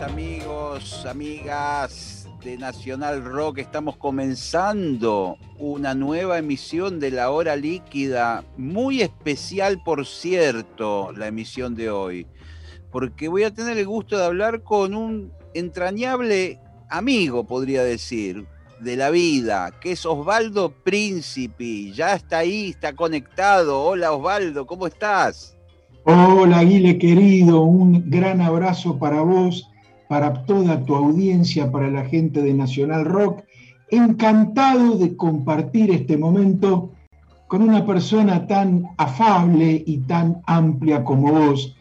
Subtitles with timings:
[0.00, 3.58] Amigos, amigas de Nacional Rock.
[3.58, 11.74] Estamos comenzando una nueva emisión de La Hora Líquida, muy especial por cierto, la emisión
[11.74, 12.26] de hoy,
[12.90, 18.46] porque voy a tener el gusto de hablar con un entrañable amigo, podría decir,
[18.80, 21.92] de la vida, que es Osvaldo Príncipe.
[21.92, 23.82] Ya está ahí, está conectado.
[23.82, 25.56] Hola Osvaldo, ¿cómo estás?
[26.04, 29.68] Hola Aguile querido, un gran abrazo para vos,
[30.12, 33.44] para toda tu audiencia, para la gente de Nacional Rock.
[33.90, 36.90] Encantado de compartir este momento
[37.48, 41.74] con una persona tan afable y tan amplia como vos,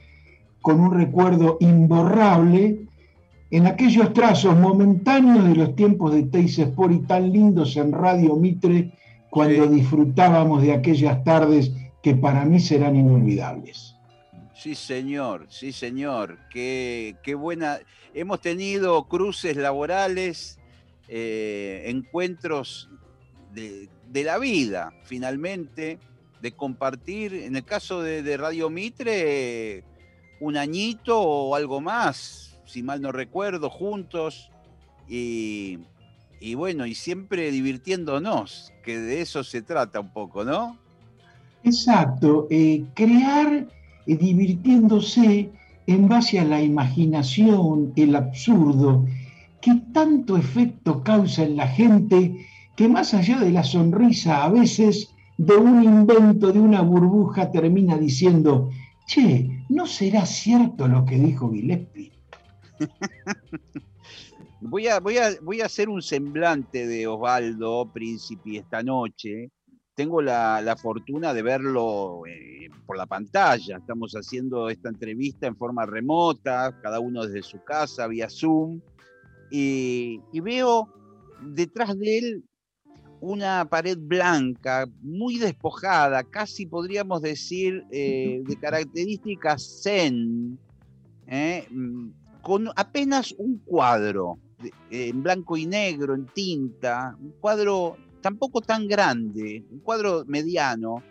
[0.62, 2.86] con un recuerdo imborrable
[3.50, 8.38] en aquellos trazos momentáneos de los tiempos de Teis Sport y tan lindos en Radio
[8.38, 8.94] Mitre,
[9.30, 9.76] cuando Sí.
[9.76, 13.91] disfrutábamos de aquellas tardes que para mí serán inolvidables.
[14.62, 16.38] Sí, señor, sí, señor.
[16.52, 17.80] Qué, qué buena.
[18.14, 20.60] Hemos tenido cruces laborales,
[21.08, 22.88] eh, encuentros
[23.56, 25.98] de, de la vida, finalmente,
[26.44, 29.84] de compartir, en el caso de, Radio Mitre,
[30.40, 34.52] un añito o algo más, si mal no recuerdo, juntos.
[35.10, 35.80] Y,
[36.40, 40.78] y bueno, y siempre divirtiéndonos, que de eso se trata un poco, ¿no?
[41.64, 43.66] Exacto, eh, crear
[44.06, 45.52] divirtiéndose
[45.88, 49.06] en base a la imaginación, el absurdo,
[49.62, 55.14] que tanto efecto causa en la gente que más allá de la sonrisa a veces
[55.38, 58.70] de un invento, de una burbuja, termina diciendo,
[59.08, 62.12] che, ¿no será cierto lo que dijo Gillespie?
[64.64, 69.50] Voy a, voy, a, voy a hacer un semblante de Osvaldo Príncipe esta noche.
[70.02, 73.78] Tengo la, la fortuna de verlo eh, por la pantalla.
[73.78, 78.82] Estamos haciendo esta entrevista en forma remota, cada uno desde su casa, vía Zoom.
[79.52, 80.92] Y, veo
[81.44, 82.44] detrás de él
[83.20, 90.58] una pared blanca, muy despojada, casi podríamos decir eh, de características zen,
[91.28, 91.68] ¿eh?
[91.70, 92.10] Mm,
[92.42, 94.40] con apenas un cuadro
[94.90, 101.04] en blanco y negro, en tinta, un cuadro tampoco tan grande, un cuadro mediano.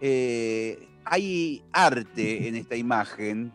[0.00, 3.52] Eh, hay arte en esta imagen.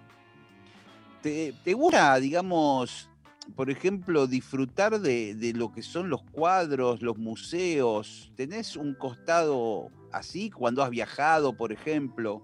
[1.21, 3.09] ¿Te, te gusta, digamos,
[3.55, 8.31] por ejemplo, disfrutar de, de lo que son los cuadros, los museos?
[8.35, 12.43] ¿Tenés un costado así cuando has viajado, por ejemplo?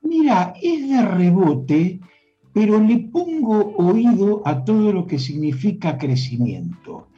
[0.00, 2.00] Mira, es de rebote,
[2.52, 7.08] pero le pongo oído a todo lo que significa crecimiento.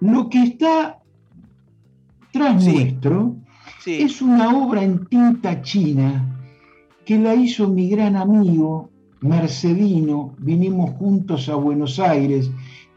[0.00, 1.01] Lo que está
[2.32, 2.72] tras Sí.
[2.72, 3.36] nuestro
[3.84, 6.28] Sí, es una obra en tinta china
[7.04, 10.34] que la hizo mi gran amigo Mercedino.
[10.38, 12.50] Vinimos juntos a Buenos Aires.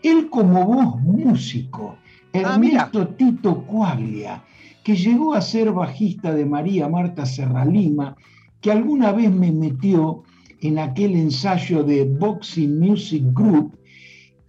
[0.03, 1.97] Él como vos, músico.
[2.33, 2.55] Ah.
[2.55, 4.43] Ernesto Tito Cuaglia,
[4.83, 8.15] que llegó a ser bajista de María Marta Serralima,
[8.61, 10.23] que alguna vez me metió
[10.61, 13.77] en aquel ensayo de Boxing Music Group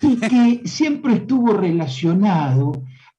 [0.02, 2.72] y que siempre estuvo relacionado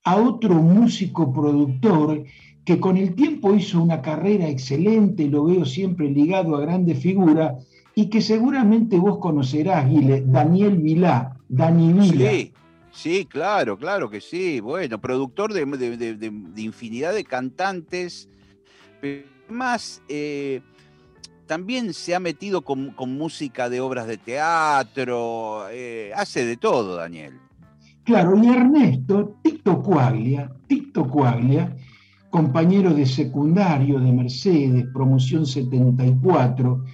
[0.08, 2.24] a otro músico productor
[2.64, 7.66] que con el tiempo hizo una carrera excelente, lo veo siempre ligado a grandes figuras,
[7.94, 12.32] y que seguramente vos conocerás, Guile, Daniel Vilá, Dani Vila.
[12.32, 12.52] Sí,
[12.92, 14.60] sí, claro, claro que sí.
[14.62, 18.30] Bueno, productor de, de- de- infinidad de cantantes,
[19.50, 20.62] más eh,
[21.48, 26.96] también se ha metido con, con música de obras de teatro, eh, hace de todo,
[26.96, 27.34] Daniel.
[28.08, 31.76] Claro, y Ernesto, Tito Cuaglia, Tito Cuaglia,
[32.30, 36.86] compañero de secundario de Mercedes, promoción 74,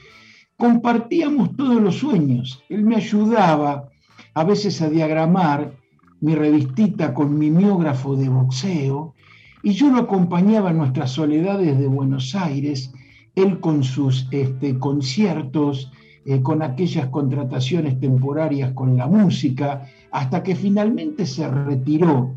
[0.57, 2.63] compartíamos todos los sueños.
[2.67, 3.91] Él me ayudaba
[4.33, 5.75] a veces a diagramar
[6.19, 9.13] mi revistita con mimeógrafo de boxeo
[9.61, 12.91] y yo lo acompañaba en nuestras soledades de Buenos Aires,
[13.35, 15.91] él con sus este, conciertos,
[16.25, 22.33] eh, con aquellas contrataciones temporarias con la música, hasta que finalmente se retiró.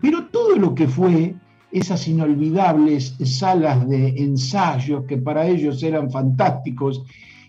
[0.00, 1.34] Pero todo lo que fue
[1.72, 7.02] esas inolvidables salas de ensayo que para ellos eran fantásticos,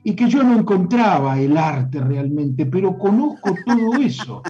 [0.03, 4.41] y que yo no encontraba el arte realmente, pero conozco todo eso,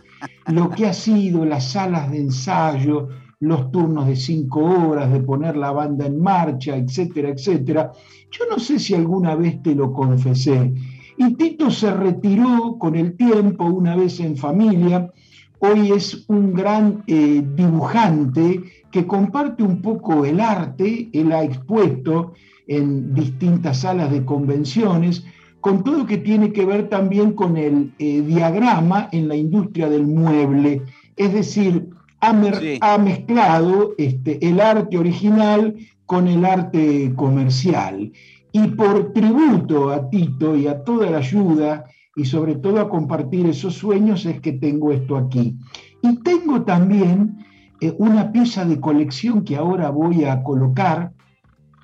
[0.47, 3.09] lo que ha sido las salas de ensayo,
[3.39, 7.91] los turnos de cinco horas, de poner la banda en marcha, etcétera, etcétera.
[8.29, 10.73] Yo no sé si alguna vez te lo confesé.
[11.17, 15.11] Y Tito se retiró con el tiempo, una vez en familia.
[15.59, 22.33] Hoy es un gran eh, dibujante que comparte un poco el arte, él ha expuesto
[22.67, 25.25] en distintas salas de convenciones,
[25.59, 30.05] con todo que tiene que ver también con el eh, diagrama en la industria del
[30.05, 30.83] mueble,
[31.15, 35.75] es decir, ha, mezclado este, el arte original
[36.05, 38.11] con el arte comercial.
[38.51, 41.85] Y por tributo a Tito y a toda la ayuda,
[42.15, 45.55] y sobre todo a compartir esos sueños, es que tengo esto aquí.
[46.01, 47.45] Y tengo también
[47.79, 51.13] eh, una pieza de colección que ahora voy a colocar.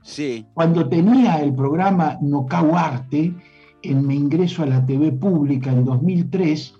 [0.01, 0.45] Sí.
[0.53, 3.33] Cuando tenía el programa Nocau Arte,
[3.83, 6.73] en mi ingreso a la TV pública en 2003,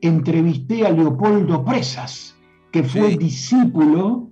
[0.00, 2.36] entrevisté a Leopoldo Presas,
[2.70, 4.30] que fue discípulo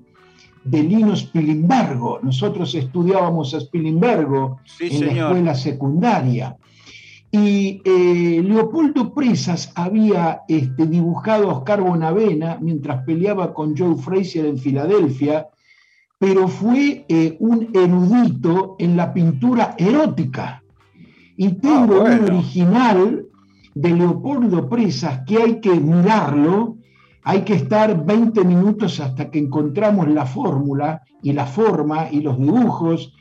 [0.65, 2.21] de Lino Spilimbergo.
[2.23, 6.57] Nosotros estudiábamos a Spilimbergo en la escuela secundaria.
[7.31, 14.45] Y eh, Leopoldo Presas había este, dibujado a Oscar Bonavena mientras peleaba con Joe Frazier
[14.45, 15.49] en Filadelfia,
[16.19, 20.63] pero fue eh, un erudito en la pintura erótica.
[21.37, 23.27] Y tengo ah, un original
[23.75, 26.77] de Leopoldo Presas que hay que mirarlo
[27.25, 32.39] hay que estar 20 minutos hasta que encontramos la fórmula y la forma y los
[32.39, 33.15] dibujos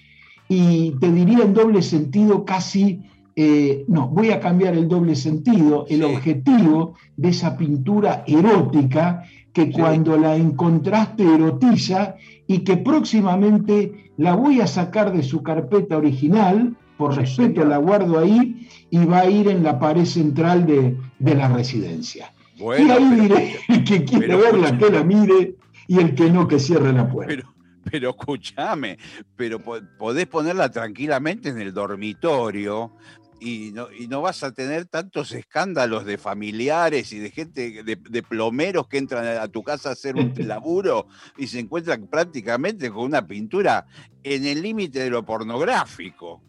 [0.50, 3.04] y te diría en doble sentido casi,
[3.36, 9.72] eh, no, voy a cambiar el doble sentido, el objetivo de esa pintura erótica que
[9.72, 12.16] cuando la encontraste erotiza
[12.48, 18.20] y que próximamente la voy a sacar de su carpeta original, por respeto la guardo
[18.20, 22.34] ahí y va a ir en la pared central de, de la residencia
[22.70, 25.56] diré, el que quiere verla que la mire
[25.88, 27.34] y el que no que cierre la puerta.
[27.34, 27.54] Pero,
[27.90, 28.98] pero escúchame,
[29.36, 29.60] pero
[29.98, 32.94] podés ponerla tranquilamente en el dormitorio
[33.42, 38.24] y no, y no, vas a tener tantos escándalos de familiares y de gente, de,
[38.24, 43.04] plomeros que entran a tu casa a hacer un laburo y se encuentran prácticamente con
[43.04, 43.88] una pintura
[44.24, 46.40] en el límite de lo pornográfico.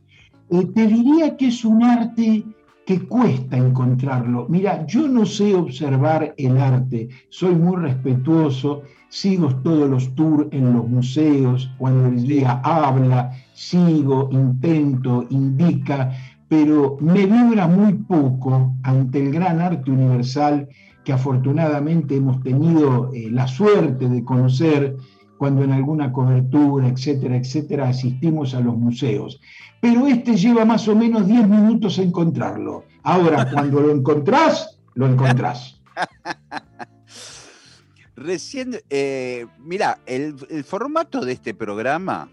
[0.51, 2.45] Eh, te diría que es un arte
[2.87, 4.47] que cuesta encontrarlo.
[4.49, 10.73] Mira, yo no sé observar el arte, soy muy respetuoso, sigo todos los tours en
[10.73, 16.13] los museos, cuando el día habla, sigo, intento, indica,
[16.49, 20.69] pero me vibra muy poco ante el gran arte universal
[21.05, 24.97] que afortunadamente hemos tenido eh, la suerte de conocer
[25.43, 29.41] cuando en alguna cobertura, etcétera, etcétera, asistimos a los museos
[29.83, 32.85] pero este lleva más o menos 10 minutos a encontrarlo.
[33.03, 35.83] Ahora, cuando lo encontrás, lo encontrás.
[38.15, 42.31] Recién, eh, mira, el, formato de este programa,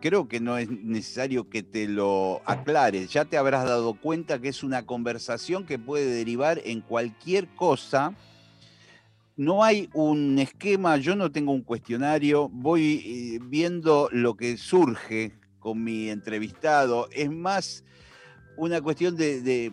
[0.00, 3.10] creo que no es necesario que te lo aclares.
[3.10, 8.12] Ya te habrás dado cuenta que es una conversación que puede derivar en cualquier cosa.
[9.36, 15.38] No hay un esquema, yo no tengo un cuestionario, voy eh, viendo lo que surge
[15.58, 17.84] con mi entrevistado, es más
[18.56, 19.72] una cuestión de,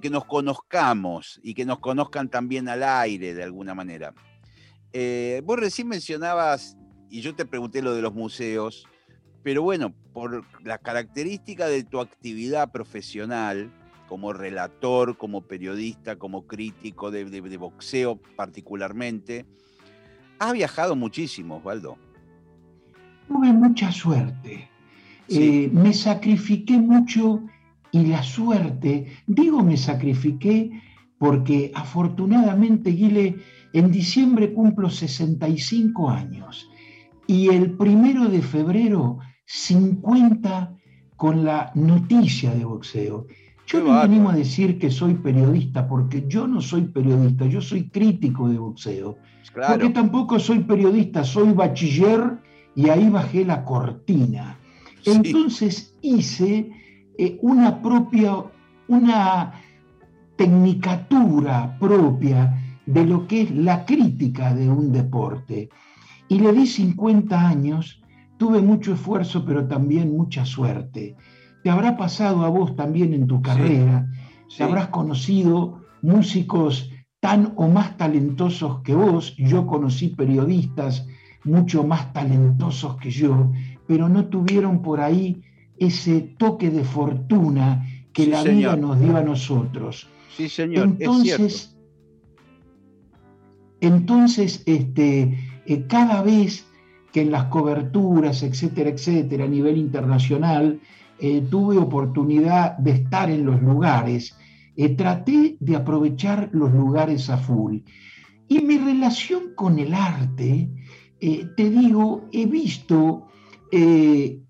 [0.00, 4.14] que nos conozcamos y que nos conozcan también al aire de alguna manera.
[4.92, 6.76] Eh, vos recién mencionabas,
[7.10, 8.86] y yo te pregunté lo de los museos,
[9.42, 13.72] pero bueno, por la característica de tu actividad profesional,
[14.12, 19.46] como relator, como periodista, como crítico de, de boxeo particularmente,
[20.38, 21.96] has viajado muchísimo, Osvaldo.
[23.26, 24.68] Tuve mucha suerte.
[25.30, 27.42] Eh, me sacrifiqué mucho
[27.90, 30.82] y la suerte, digo me sacrifiqué
[31.16, 33.36] porque afortunadamente, Guile,
[33.72, 36.68] en diciembre cumplo 65 años
[37.26, 40.76] y el primero de febrero 50
[41.16, 43.26] con la noticia de boxeo.
[43.72, 47.62] Yo no me animo a decir que soy periodista porque yo no soy periodista, yo
[47.62, 49.16] soy crítico de boxeo.
[49.54, 52.38] Porque tampoco soy periodista, soy bachiller
[52.74, 54.58] y ahí bajé la cortina.
[55.06, 56.70] Entonces hice
[57.16, 58.44] eh, una propia,
[58.88, 59.54] una
[60.36, 65.70] tecnicatura propia de lo que es la crítica de un deporte.
[66.28, 68.02] Y le di 50 años,
[68.36, 71.16] tuve mucho esfuerzo, pero también mucha suerte.
[71.62, 74.08] Te habrá pasado a vos también en tu carrera,
[74.56, 76.90] te habrás conocido músicos
[77.20, 81.06] tan o más talentosos que vos, yo conocí periodistas
[81.44, 83.52] mucho más talentosos que yo,
[83.86, 85.42] pero no tuvieron por ahí
[85.78, 90.08] ese toque de fortuna que la vida nos dio a nosotros.
[90.36, 90.96] Sí, señor.
[90.98, 91.76] Entonces,
[93.80, 96.66] entonces este, eh, cada vez
[97.12, 100.80] que en las coberturas, etcétera, etcétera, a nivel internacional,
[101.24, 104.36] eh, tuve oportunidad de estar en los lugares,
[104.74, 107.78] eh, traté de aprovechar los lugares a full.
[108.48, 110.68] Y mi relación con el arte,
[111.20, 113.28] te digo, he visto,
[113.70, 114.42] vi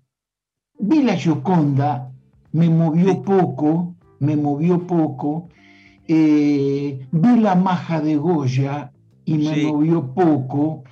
[1.03, 2.11] la Gioconda,
[2.53, 5.49] me movió poco, me movió poco,
[6.07, 8.91] vi la maja de Goya
[9.25, 10.83] y me movió poco.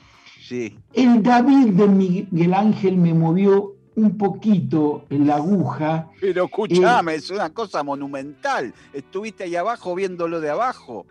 [0.94, 6.10] El David de Miguel Ángel me movió un poquito la aguja.
[6.20, 8.74] Pero escúchame, eh, es una cosa monumental.
[8.94, 11.06] Estuviste ahí abajo viéndolo de abajo.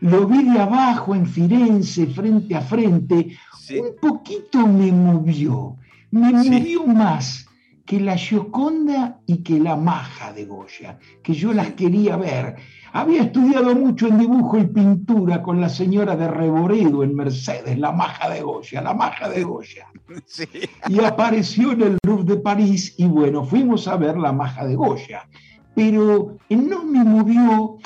[0.00, 3.36] Lo vi de abajo en Firenze, frente a frente.
[3.70, 5.76] Un poquito me movió.
[6.10, 7.46] Me movió más
[7.86, 12.56] que la Gioconda y que la Maja de Goya, que yo las quería ver.
[12.92, 17.92] Había estudiado mucho en dibujo y pintura con la señora de Reboredo en Mercedes, la
[17.92, 19.86] Maja de Goya, la Maja de Goya.
[20.88, 24.76] Y apareció en el Louvre de París y bueno, fuimos a ver la Maja de
[24.76, 25.28] Goya.
[25.74, 27.78] Pero no me movió,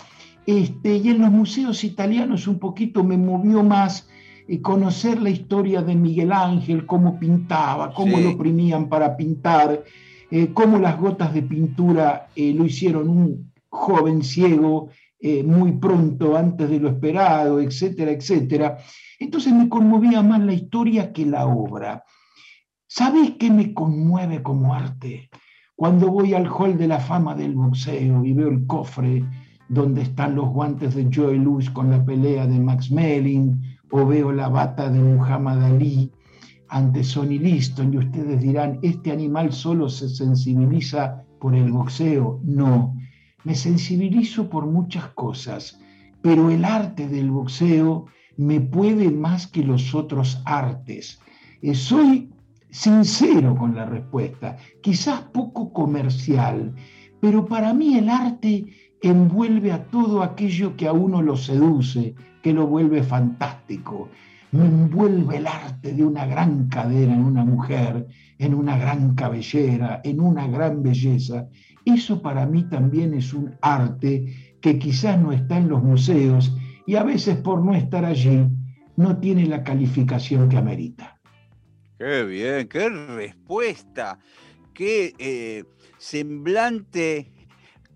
[0.47, 4.10] este, y en los museos italianos un poquito me movió más
[4.53, 9.85] eh, conocer la historia de Miguel Ángel, cómo pintaba, cómo lo oprimían para pintar,
[10.29, 14.89] eh, cómo las gotas de pintura eh, lo hicieron un joven ciego
[15.45, 18.79] muy pronto, antes de lo esperado, etcétera, etcétera.
[19.19, 22.05] Entonces me conmovía más la historia que la obra.
[22.89, 25.29] ¿Sabéis qué me conmueve como arte?
[25.77, 29.23] Cuando voy al hall de la fama del boxeo y veo el cofre
[29.69, 34.33] donde están los guantes de Joe Louis con la pelea de Max Melling, o veo
[34.33, 36.13] la bata de Muhammad Ali
[36.69, 42.41] ante Sonny Liston y ustedes dirán, ¿este animal solo se sensibiliza por el boxeo?
[42.45, 42.95] No,
[43.45, 45.81] me sensibilizo por muchas cosas,
[46.23, 48.07] pero el arte del boxeo
[48.37, 51.21] me puede más que los otros artes.
[51.61, 52.31] Eh, soy
[52.71, 56.75] sincero con la respuesta, quizás poco comercial,
[57.21, 58.67] pero para mí el arte
[59.03, 64.09] envuelve a todo aquello que a uno lo seduce, que lo vuelve fantástico.
[64.53, 68.07] Me envuelve el arte de una gran cadera en una mujer,
[68.39, 71.47] en una gran cabellera, en una gran belleza.
[71.85, 76.55] Eso para mí también es un arte que quizás no está en los museos
[76.87, 78.47] y a veces por no estar allí
[78.97, 81.19] no tiene la calificación que amerita.
[81.99, 84.19] Qué bien, qué respuesta,
[84.75, 85.65] qué eh,
[85.99, 87.31] semblante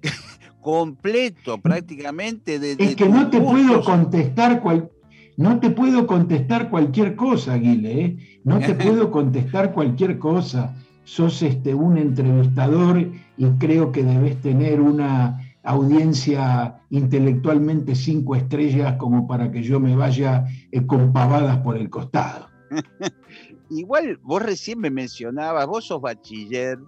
[0.64, 2.72] completo prácticamente de...
[2.78, 4.90] es que no te puedo contestar cual,
[5.36, 8.40] no te puedo contestar cualquier cosa, Aguile, ¿eh?
[8.44, 10.74] no te puedo contestar cualquier cosa.
[11.04, 12.98] Sos este, un entrevistador
[13.36, 19.94] y creo que debes tener una audiencia intelectualmente cinco estrellas como para que yo me
[19.94, 22.48] vaya eh, con pavadas por el costado.
[23.70, 26.78] Igual vos recién me mencionabas, vos sos bachiller,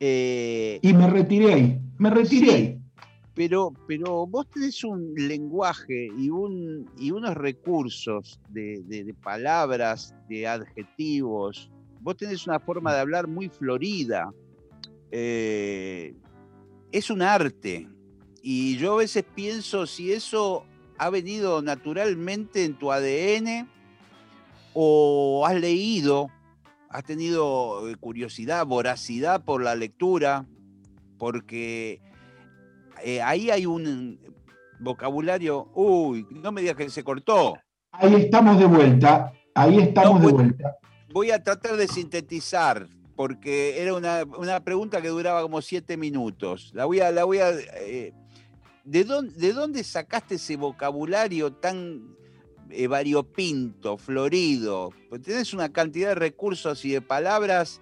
[0.00, 2.78] eh, y me retiré ahí, me retiré ahí.
[3.34, 11.70] Pero, pero vos tenés un lenguaje y, un, y unos recursos de, palabras, de adjetivos.
[12.00, 14.32] Vos tenés una forma de hablar muy florida.
[15.10, 16.14] Eh,
[16.90, 17.86] es un arte.
[18.40, 20.64] Y yo a veces pienso si eso
[20.96, 23.68] ha venido naturalmente en tu ADN
[24.72, 26.30] o has leído
[26.90, 30.46] has tenido eh, curiosidad, voracidad por la lectura,
[31.18, 32.00] porque
[33.04, 34.18] eh, ahí hay un
[34.78, 37.58] vocabulario, uy, no me digas que se cortó.
[37.92, 40.76] Ahí estamos de vuelta, ahí estamos de vuelta.
[41.12, 46.70] Voy a tratar de sintetizar, porque era una, pregunta que duraba como siete minutos.
[46.74, 48.12] La voy a, la voy a eh,
[48.84, 52.16] ¿de, dónde, ¿De dónde sacaste ese vocabulario tan
[52.70, 54.92] eh, variopinto, florido.
[55.08, 57.80] Pues tienes una cantidad de recursos y de palabras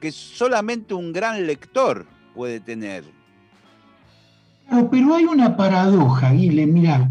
[0.00, 3.04] que solamente un gran lector puede tener.
[4.90, 7.10] pero hay una paradoja, Guile, mira,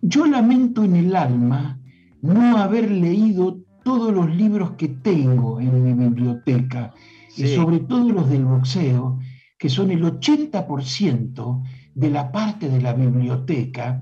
[0.00, 1.78] yo lamento en el alma
[2.20, 6.92] no haber leído todos los libros que tengo en mi biblioteca,
[7.36, 9.20] y sobre todo los del boxeo,
[9.56, 11.62] que son el 80%
[11.94, 14.00] de la parte de la biblioteca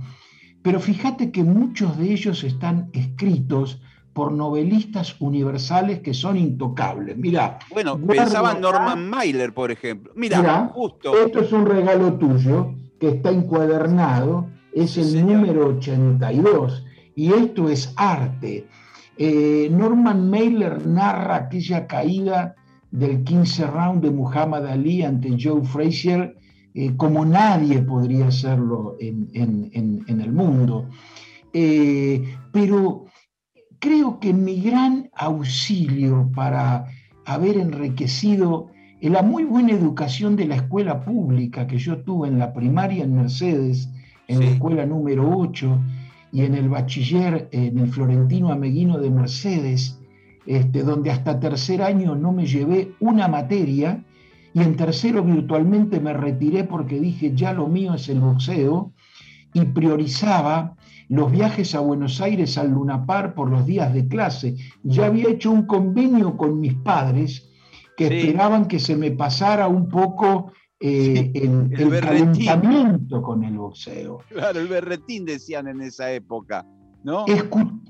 [0.67, 3.81] pero fíjate que muchos de ellos están escritos
[4.13, 7.17] por novelistas universales que son intocables.
[7.17, 10.13] Mira, bueno, pensaba Norman Mailer, por ejemplo.
[10.17, 11.17] Mira, justo.
[11.25, 17.95] Esto es un regalo tuyo que está encuadernado, es el número 82 y esto es
[17.95, 18.67] arte.
[19.19, 22.57] Eh, Norman Mailer narra aquella caída
[22.91, 26.37] del 15 round de Muhammad Ali ante Joe Frazier
[26.79, 29.31] eh, como nadie podría hacerlo en,
[30.07, 30.91] el mundo.
[31.55, 33.07] Eh, pero
[33.79, 36.85] creo que mi gran auxilio para
[37.25, 38.67] haber enriquecido
[39.01, 43.05] en la muy buena educación de la escuela pública que yo tuve en la primaria
[43.05, 43.89] en Mercedes,
[44.29, 45.81] en la escuela número 8
[46.33, 49.99] y en el bachiller en el Florentino Ameguino de Mercedes,
[50.45, 54.05] este, donde hasta tercer año no me llevé una materia
[54.57, 58.95] y en tercero virtualmente me retiré porque dije ya lo mío es el boxeo
[59.53, 60.77] y priorizaba
[61.11, 64.57] los viajes a Buenos Aires al Lunapar por los días de clase.
[64.83, 67.51] Ya había hecho un convenio con mis padres
[67.99, 74.21] que esperaban que se me pasara un poco eh, el, calentamiento con el boxeo.
[74.31, 76.65] Claro, el berretín decían en esa época,
[77.05, 77.27] ¿no?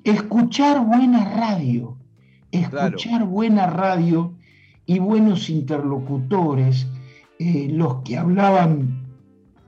[0.02, 1.96] escuchar buena radio,
[2.50, 4.34] escuchar buena radio
[4.86, 6.86] y buenos interlocutores,
[7.38, 9.04] eh, los que hablaban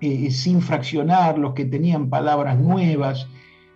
[0.01, 3.27] eh, sin fraccionar, los que tenían palabras nuevas,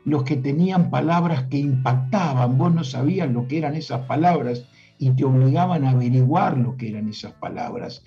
[0.04, 4.66] los que tenían palabras que impactaban, vos no sabías lo que eran esas palabras
[4.98, 8.04] y te obligaban a averiguar lo que eran esas palabras.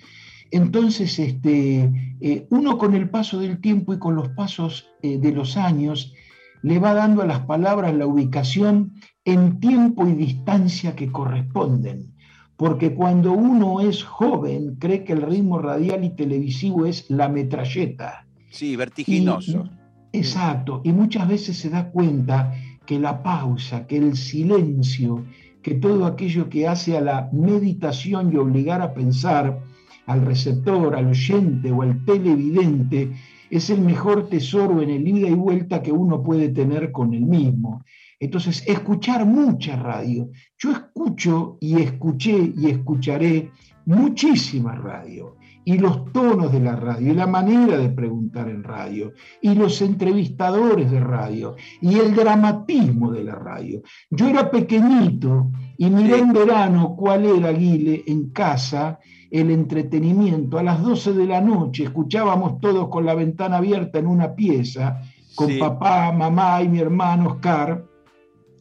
[0.50, 5.56] Entonces, este, eh, uno con el paso del tiempo y con los pasos de los
[5.56, 6.14] años
[6.62, 12.15] le va dando a las palabras la ubicación en tiempo y distancia que corresponden.
[12.56, 18.26] Porque cuando uno es joven, cree que el ritmo radial y televisivo es la metralleta.
[18.50, 19.68] Sí, vertiginoso.
[20.12, 20.80] exacto.
[20.84, 22.54] Y muchas veces se da cuenta
[22.86, 25.24] que la pausa, que el silencio,
[25.62, 29.60] que todo aquello que hace a la meditación y obligar a pensar,
[30.06, 33.12] al receptor, al oyente o al televidente,
[33.50, 37.26] es el mejor tesoro en el ida y vuelta que uno puede tener con el
[37.26, 37.84] mismo.
[38.18, 40.30] Entonces, escuchar mucha radio.
[40.58, 43.50] Yo escucho y escuché y escucharé
[43.84, 45.36] muchísima radio
[45.68, 49.12] y los tonos de la radio, y la manera de preguntar en radio,
[49.42, 53.82] y los entrevistadores de radio, y el dramatismo de la radio.
[54.08, 60.56] Yo era pequeñito y miré en verano cuál era, Guile, en casa, el entretenimiento.
[60.56, 65.02] A las 12 de la noche escuchábamos todos con la ventana abierta en una pieza,
[65.34, 67.85] con papá, mamá y mi hermano Oscar,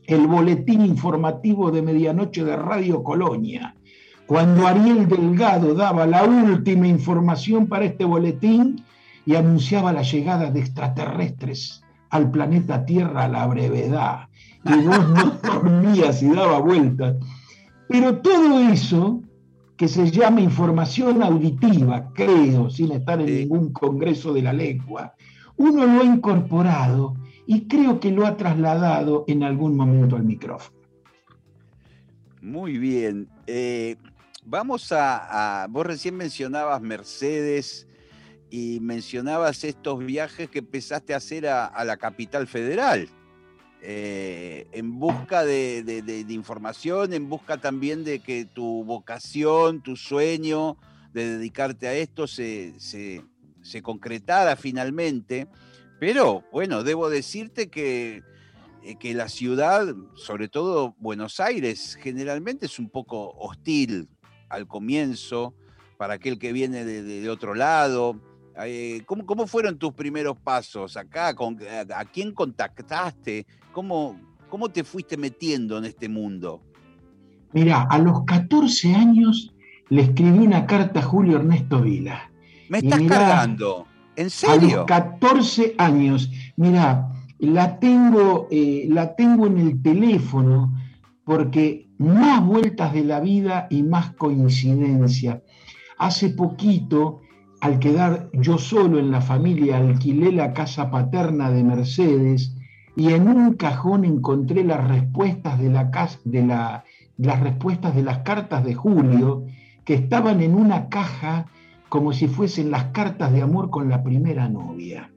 [0.08, 3.76] el boletín informativo de medianoche de Radio Colonia.
[4.28, 8.84] Cuando Ariel Delgado daba la última información para este boletín
[9.26, 14.28] y anunciaba la llegada de extraterrestres al planeta Tierra a la brevedad,
[14.64, 17.18] y vos no dormías y daba vueltas.
[17.88, 19.22] Pero todo eso
[19.78, 25.14] que se llama información auditiva, creo, sin estar en ningún congreso de la lengua,
[25.58, 27.16] uno lo ha incorporado
[27.48, 30.78] y creo que lo ha trasladado en algún momento al micrófono.
[32.42, 33.28] Muy bien.
[33.48, 33.96] Eh,
[34.44, 37.88] vamos a, Vos recién mencionabas Mercedes
[38.50, 43.10] y mencionabas estos viajes que empezaste a hacer a la capital federal.
[43.88, 50.78] Eh, en busca de, información, en busca también de que tu vocación, tu sueño
[51.14, 52.74] de dedicarte a esto se,
[53.84, 55.48] concretara finalmente.
[56.00, 58.24] Pero bueno, debo decirte que,
[58.84, 64.10] eh, que la ciudad, sobre todo Buenos Aires, generalmente es un poco hostil
[64.50, 65.56] al comienzo
[65.98, 68.20] para aquel que viene de, otro lado.
[68.64, 71.34] Eh, ¿cómo, ¿cómo, fueron tus primeros pasos acá?
[71.34, 71.58] Con,
[71.94, 73.46] a, quién contactaste?
[73.72, 76.62] ¿Cómo, ¿Cómo te fuiste metiendo en este mundo?
[77.54, 79.54] Mira, a los 14 años
[79.90, 82.32] le escribí una carta a Julio Ernesto Vila.
[82.70, 83.88] ¿Me estás cargando?
[84.16, 84.76] ¿En serio?
[84.76, 86.32] A los 14 años.
[86.58, 90.74] Mira, la tengo, eh, la tengo en el teléfono
[91.24, 95.42] porque más vueltas de la vida y más coincidencia.
[95.98, 97.22] Hace poquito,
[97.62, 102.56] al quedar yo solo en la familia, alquilé la casa paterna de Mercedes
[102.96, 105.92] y en un cajón encontré las respuestas de, la,
[106.26, 109.46] de las respuestas de las cartas de Julio
[109.84, 111.48] que estaban en una caja
[111.96, 115.14] como si fuesen las cartas de amor con la primera novia.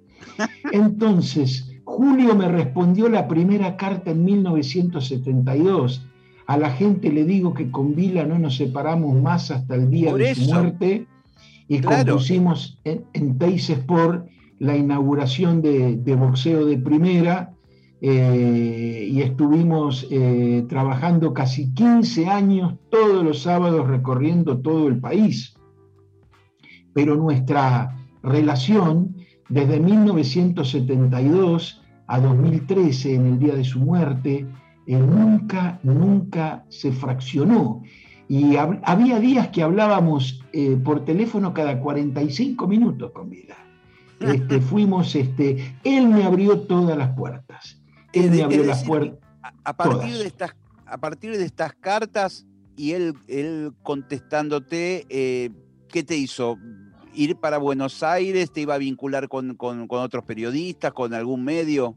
[0.70, 6.06] Entonces, Julio me respondió la primera carta en 1972.
[6.46, 10.14] A la gente le digo que con Vila no nos separamos más hasta el día
[10.14, 11.08] de su muerte
[11.66, 14.28] y compusimos en, en Teis Sport
[14.60, 17.54] la inauguración de, de boxeo de primera
[18.00, 25.57] eh, y estuvimos eh, trabajando casi 15 años todos los sábados recorriendo todo el país.
[26.98, 29.14] Pero nuestra relación
[29.48, 34.44] desde 1972 a 2013, en el día de su muerte,
[34.84, 37.84] eh, nunca, nunca se fraccionó.
[38.26, 43.54] Y había días que hablábamos eh, por teléfono cada 45 minutos con Vila.
[44.18, 47.80] Este, fuimos, este, él me abrió todas las puertas.
[48.12, 49.20] Él me abrió las puertas.
[49.62, 55.50] A, partir de estas, a partir de estas cartas y él, él contestándote, eh,
[55.88, 56.58] ¿qué te hizo?
[57.14, 58.50] ¿Ir para Buenos Aires?
[58.52, 61.96] ¿Te iba a vincular con, con otros periodistas, con algún medio?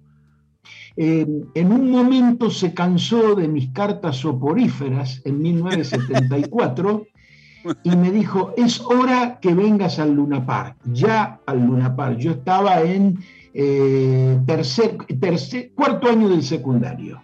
[0.98, 7.08] Eh, en un momento se cansó de mis cartas soporíferas en 1974
[7.84, 12.18] y me dijo, es hora que vengas al Luna Park, ya al Luna Park.
[12.18, 13.20] Yo estaba en
[13.54, 17.22] eh, tercer, tercer, cuarto año del secundario,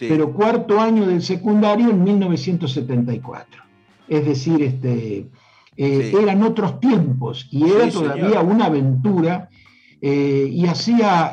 [0.00, 3.62] pero cuarto año del secundario en 1974.
[4.08, 5.26] Es decir, este,
[5.76, 9.48] eh, eran otros tiempos y era todavía una aventura
[10.00, 11.32] y hacía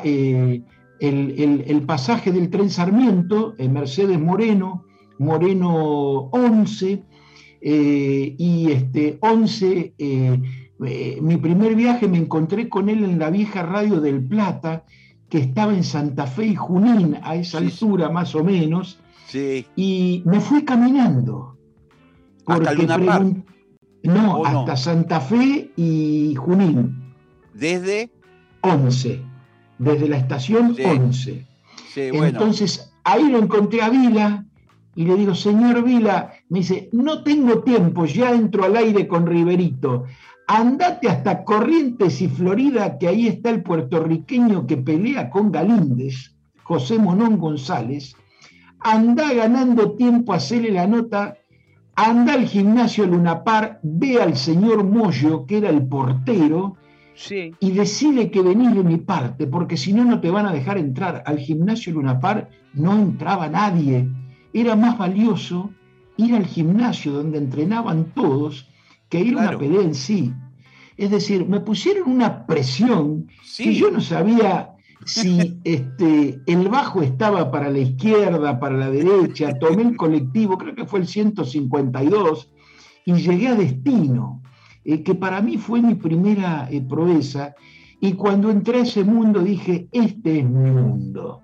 [1.00, 4.84] el, pasaje del tren Sarmiento, en Mercedes Moreno,
[5.18, 7.02] Moreno 11,
[7.62, 10.42] eh, y este 11, eh,
[10.86, 14.84] eh, mi primer viaje me encontré con él en la vieja radio del Plata,
[15.28, 18.98] que estaba en Santa Fe y Junín, a esa altura más o menos,
[19.76, 21.56] y me fui caminando.
[22.44, 23.24] Porque ¿Hasta
[24.02, 27.14] No, hasta Santa Fe y Junín.
[27.54, 28.10] ¿Desde?
[28.62, 29.30] 11
[29.80, 31.46] desde la estación 11.
[31.96, 34.44] Entonces ahí lo encontré a Vila
[34.94, 39.26] y le digo, señor Vila, me dice, no tengo tiempo, ya entro al aire con
[39.26, 40.04] Riverito.
[40.46, 46.98] Andate hasta Corrientes y Florida, que ahí está el puertorriqueño que pelea con Galíndez, José
[46.98, 48.14] Monón González.
[48.80, 51.38] Anda ganando tiempo, hacerle la nota.
[52.02, 56.78] Anda al gimnasio Lunapar, ve al señor Moyo, que era el portero,
[57.28, 60.78] y decide que venís de mi parte, porque si no, no te van a dejar
[60.78, 61.22] entrar.
[61.26, 64.08] Al gimnasio Lunapar no entraba nadie.
[64.54, 65.72] Era más valioso
[66.16, 68.66] ir al gimnasio donde entrenaban todos
[69.10, 70.32] que ir a una pelea en sí.
[70.96, 73.26] Es decir, me pusieron una presión
[73.58, 74.69] que yo no sabía
[75.04, 79.58] si este, el bajo estaba para la izquierda, para la derecha.
[79.58, 82.50] Tomé el colectivo, creo que fue el 152,
[83.06, 84.42] y llegué a destino.
[84.84, 87.54] Eh, que para mí fue mi primera eh, proeza.
[88.00, 91.42] Y cuando entré a ese mundo dije, este es mi mundo,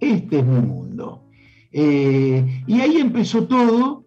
[0.00, 1.22] este es mi mundo.
[1.70, 4.04] Eh, y ahí empezó todo,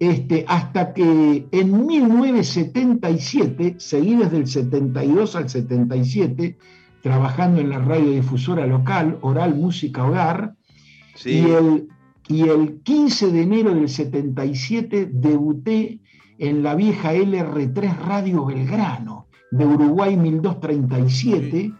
[0.00, 6.58] este, hasta que en 1977, seguí desde el 72 al 77,
[7.02, 10.54] trabajando en la radiodifusora local, Oral Música Hogar,
[11.24, 11.88] y, el,
[12.28, 16.00] y el 15 de enero del 77 debuté
[16.38, 21.72] en la vieja LR3 Radio Belgrano de Uruguay 1237,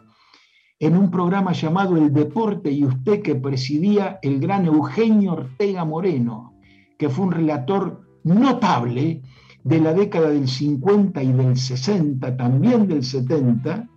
[0.80, 6.54] en un programa llamado El Deporte y usted que presidía el gran Eugenio Ortega Moreno,
[6.98, 9.22] que fue un relator notable
[9.64, 13.88] de la década del 50 y del 60, también del 70,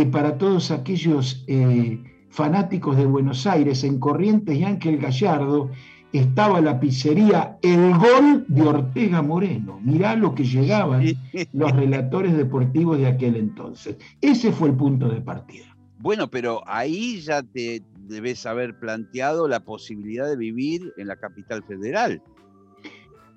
[0.00, 5.70] que para todos aquellos eh, fanáticos de Buenos Aires en Corrientes y Ángel Gallardo
[6.10, 9.78] estaba la pizzería El Gol de Ortega Moreno.
[9.82, 11.04] Mirá lo que llegaban
[11.52, 13.98] los relatores deportivos de aquel entonces.
[14.22, 15.66] Ese fue el punto de partida.
[15.98, 21.62] Bueno, pero ahí ya te debes haber planteado la posibilidad de vivir en la capital
[21.62, 22.22] federal.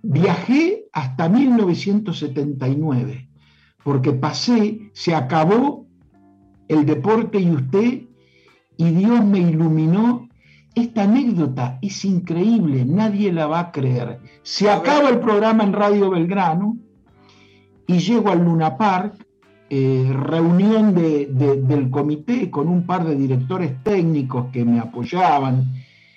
[0.01, 3.27] Viajé hasta 1979,
[3.83, 5.83] porque pasé, se acabó
[6.67, 8.03] el deporte y usted,
[8.77, 10.27] y Dios me iluminó
[10.75, 14.19] esta anécdota es increíble, nadie la va a creer.
[14.41, 16.77] Se acaba el programa en Radio Belgrano
[17.85, 19.13] y llego al Luna Park,
[19.69, 25.73] eh, reunión del comité con un par de directores técnicos que me apoyaban,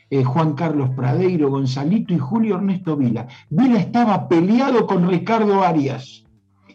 [0.09, 3.27] eh, Juan Carlos Pradeiro, Gonzalito y Julio Ernesto Vila.
[3.51, 6.25] Vila estaba peleado con Ricardo Arias,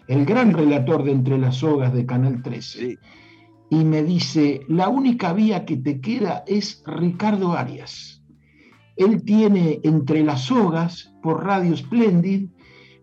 [0.07, 2.99] el gran relator de Entre las Sogas de Canal 13
[3.71, 8.21] y me dice, la única vía que te queda es Ricardo Arias.
[8.97, 12.49] Él tiene entre las sogas por Radio Splendid,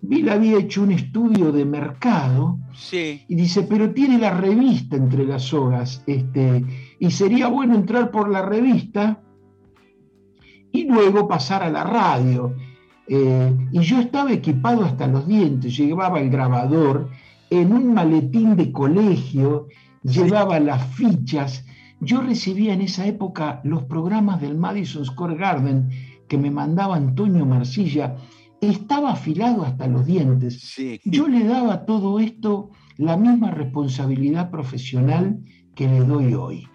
[0.02, 2.58] Bill había hecho un estudio de mercado
[2.92, 6.64] y dice, pero tiene la revista entre las sogas, este,
[7.00, 9.22] y sería bueno entrar por la revista
[10.70, 12.54] y luego pasar a la radio.
[13.08, 17.08] Eh, y yo estaba equipado hasta los dientes, llevaba el grabador
[17.48, 19.66] en un maletín de colegio
[20.02, 21.64] llevaba las fichas.
[22.00, 25.90] Yo recibía en esa época los programas del Madison Square Garden
[26.28, 28.16] que me mandaba Antonio Marcilla.
[28.60, 30.76] Estaba afilado hasta los dientes.
[31.04, 35.38] Yo le daba a todo esto la misma responsabilidad profesional
[35.74, 36.68] que le doy hoy.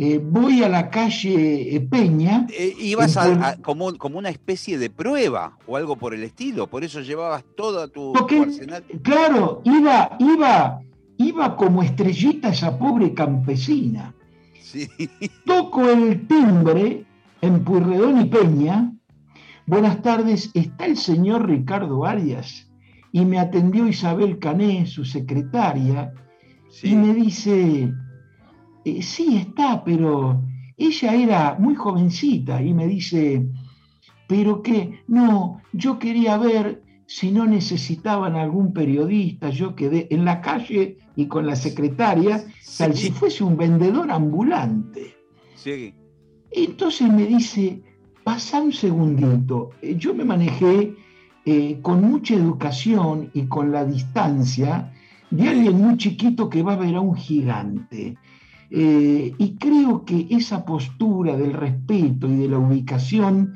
[0.00, 2.46] eh, voy a la calle eh, Peña.
[2.50, 6.84] Eh, ibas a, como, como, una especie de prueba o algo por el estilo, por
[6.84, 8.84] eso llevabas toda tu, arsenal.
[9.02, 10.80] Claro, iba, iba,
[11.18, 14.14] iba como estrellita esa pobre campesina.
[14.60, 14.88] Sí.
[15.44, 17.04] Toco el timbre
[17.40, 18.92] en Purredón y Peña.
[19.66, 22.70] Buenas tardes, ¿está el señor Ricardo Arias?
[23.12, 26.12] Y me atendió Isabel Cané, su secretaria,
[26.82, 27.92] y me dice,
[28.84, 30.42] eh, sí está, pero
[30.76, 33.46] ella era muy jovencita y me dice,
[34.26, 40.42] pero que, no, yo quería ver si no necesitaban algún periodista, yo quedé en la
[40.42, 42.44] calle y con la secretaria,
[42.76, 45.16] tal si fuese un vendedor ambulante.
[45.54, 45.94] Sí.
[46.50, 47.82] Entonces me dice,
[48.22, 50.94] pasa un segundito, eh, yo me manejé
[51.46, 54.92] eh, con mucha educación y con la distancia
[55.30, 58.18] de alguien muy chiquito que va a ver a un gigante.
[58.70, 63.54] Eh, y creo que esa postura del respeto y de la ubicación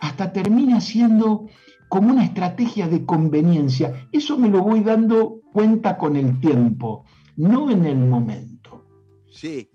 [0.00, 1.48] hasta termina siendo
[1.94, 4.08] como una estrategia de conveniencia.
[4.10, 7.04] Eso me lo voy dando cuenta con el tiempo,
[7.36, 8.84] no en el momento.
[9.30, 9.68] Sí.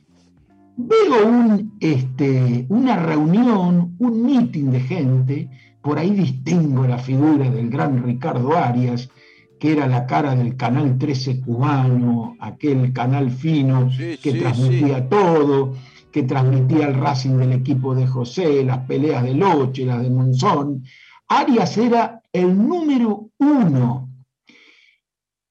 [0.76, 5.50] Veo un, este, una reunión, un meeting de gente,
[5.82, 9.10] por ahí distingo la figura del gran Ricardo Arias,
[9.58, 13.90] que era la cara del canal 13 cubano, aquel canal fino
[14.22, 15.74] que transmitía todo,
[16.12, 20.84] que transmitía el Racing del equipo de José, las peleas de Loche, las de Monzón.
[21.30, 24.10] Arias era el número uno.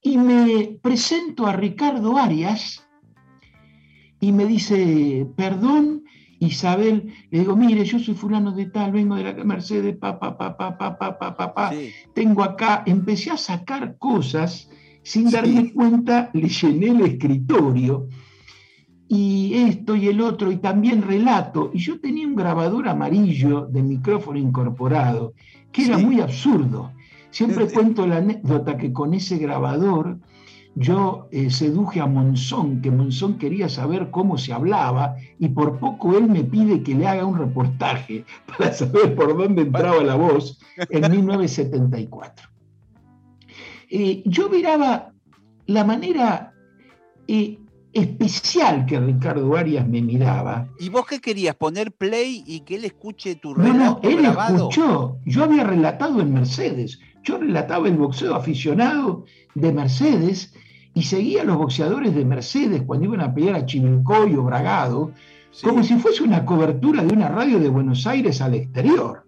[0.02, 2.84] Y me presento a Ricardo Arias
[4.20, 6.04] y me dice, perdón,
[6.40, 10.36] Isabel, le digo, mire, yo soy fulano de tal, vengo de la Mercedes, pa, pa,
[10.36, 11.72] pa, pa, pa, pa, pa, pa,
[12.14, 14.70] tengo acá, empecé a sacar cosas,
[15.02, 18.08] sin darme cuenta, le llené el escritorio,
[19.08, 23.82] y esto y el otro, y también relato, y yo tenía un grabador amarillo de
[23.82, 25.34] micrófono incorporado,
[25.72, 26.92] que era muy absurdo.
[27.30, 30.18] Siempre cuento la anécdota que con ese grabador
[30.74, 36.16] yo eh, seduje a Monzón, que Monzón quería saber cómo se hablaba y por poco
[36.16, 40.60] él me pide que le haga un reportaje para saber por dónde entraba la voz
[40.90, 42.48] en 1974.
[43.90, 45.12] Eh, yo miraba
[45.66, 46.52] la manera
[47.26, 47.58] eh,
[47.92, 50.68] especial que Ricardo Arias me miraba.
[50.78, 51.54] ¿Y vos qué querías?
[51.56, 55.18] ¿Poner play y que él escuche tu relato No, no, él escuchó.
[55.24, 57.00] Yo había relatado en Mercedes.
[57.22, 59.24] Yo relataba el boxeo aficionado
[59.54, 60.54] de Mercedes
[60.94, 65.12] y seguía a los boxeadores de Mercedes cuando iban a pelear a Chivilcoy o Bragado,
[65.62, 69.24] como si fuese una cobertura de una radio de Buenos Aires al exterior.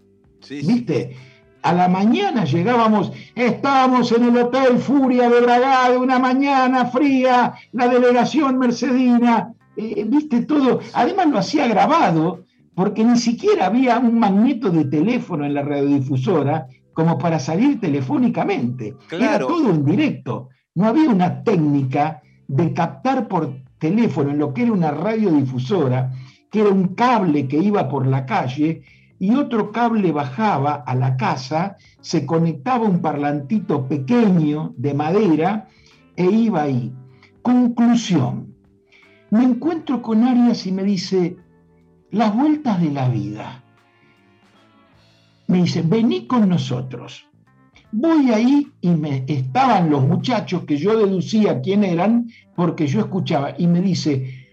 [0.49, 1.17] ¿Viste?
[1.63, 7.89] A la mañana llegábamos, estábamos en el Hotel Furia de Bragado, una mañana fría, la
[7.89, 10.81] delegación mercedina, eh, viste todo.
[10.95, 12.45] Además lo hacía grabado,
[12.75, 18.97] porque ni siquiera había un magneto de teléfono en la radiodifusora como para salir telefónicamente.
[19.11, 20.49] Era todo en directo.
[20.75, 26.11] No había una técnica de captar por teléfono en lo que era una radiodifusora,
[26.51, 28.83] que era un cable que iba por la calle
[29.21, 35.69] y otro cable bajaba a la casa, se conectaba un parlantito pequeño de madera
[36.17, 36.91] e iba ahí.
[37.43, 38.55] Conclusión.
[39.29, 41.37] Me encuentro con Arias y me dice,
[42.11, 43.63] las vueltas de la vida.
[45.49, 47.29] Me dice, vení con nosotros.
[47.93, 53.55] Voy ahí y me estaban los muchachos que yo deducía quién eran porque yo escuchaba
[53.59, 54.49] y me dice,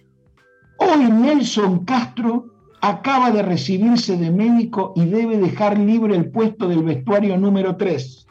[0.78, 6.84] hoy Nelson Castro acaba de recibirse de médico y debe dejar libre el puesto del
[6.84, 8.28] vestuario número 3.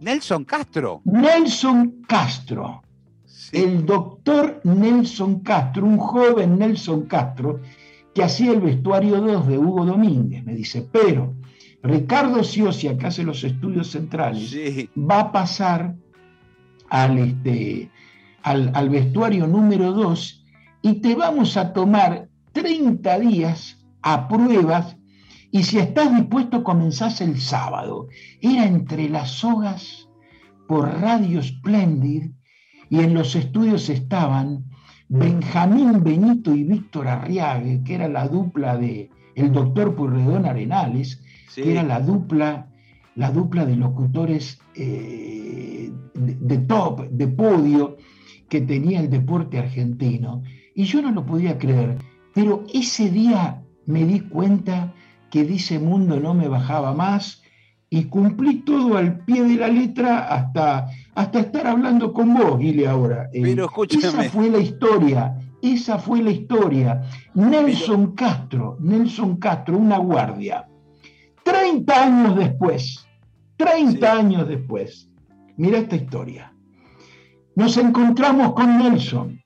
[0.00, 1.02] Nelson Castro.
[1.04, 2.82] Nelson Castro.
[3.52, 7.60] El doctor Nelson Castro, un joven Nelson Castro,
[8.14, 10.44] que hacía el vestuario 2 de Hugo Domínguez.
[10.44, 11.34] Me dice, pero
[11.82, 14.54] Ricardo Siosia, que hace los estudios centrales,
[14.96, 15.94] va a pasar
[16.88, 17.90] al, este,
[18.42, 20.44] al, vestuario número 2
[20.82, 24.96] y te vamos a tomar 30 días a pruebas
[25.52, 28.08] y si estás dispuesto comenzás el sábado.
[28.40, 30.08] Era entre las sogas
[30.68, 32.30] por Radio Splendid
[32.88, 34.64] y en los estudios estaban
[35.08, 41.22] Benjamín Benito y Víctor Arriague, que era la dupla de el doctor Purredón Arenales,
[41.54, 42.68] que era la dupla,
[43.16, 47.96] la dupla de locutores eh, de, top, de podio
[48.48, 50.42] que tenía el deporte argentino.
[50.74, 51.98] Y yo no lo podía creer,
[52.34, 54.94] pero ese día me di cuenta
[55.30, 57.42] que Dice Mundo no me bajaba más
[57.88, 62.86] y cumplí todo al pie de la letra hasta, hasta estar hablando con vos, Guile,
[62.86, 63.28] ahora.
[63.32, 64.06] Eh, pero escúchame.
[64.06, 65.36] Esa fue la historia.
[65.60, 67.02] esa fue la historia.
[67.34, 70.68] Nelson Castro, Nelson Castro, una guardia.
[71.42, 73.06] 30 años después,
[73.56, 75.10] 30 años después,
[75.56, 76.52] mira esta historia.
[77.56, 79.42] Nos encontramos con Nelson.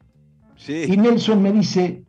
[0.68, 2.03] Y Nelson me dice,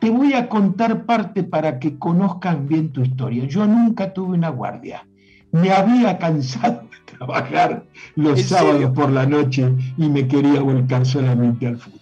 [0.00, 3.44] te voy a contar parte para que conozcan bien tu historia.
[3.44, 5.06] Yo nunca tuve una guardia.
[5.52, 7.84] Me había cansado de trabajar
[8.14, 12.00] los sábados por la noche y me quería volcar solamente al fútbol.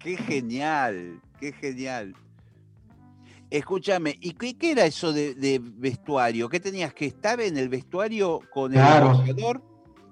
[0.00, 2.14] Qué genial, qué genial.
[3.50, 6.48] Escúchame, ¿y qué, era eso de, vestuario?
[6.48, 9.62] ¿Qué tenías que estar en el vestuario con el boxeador?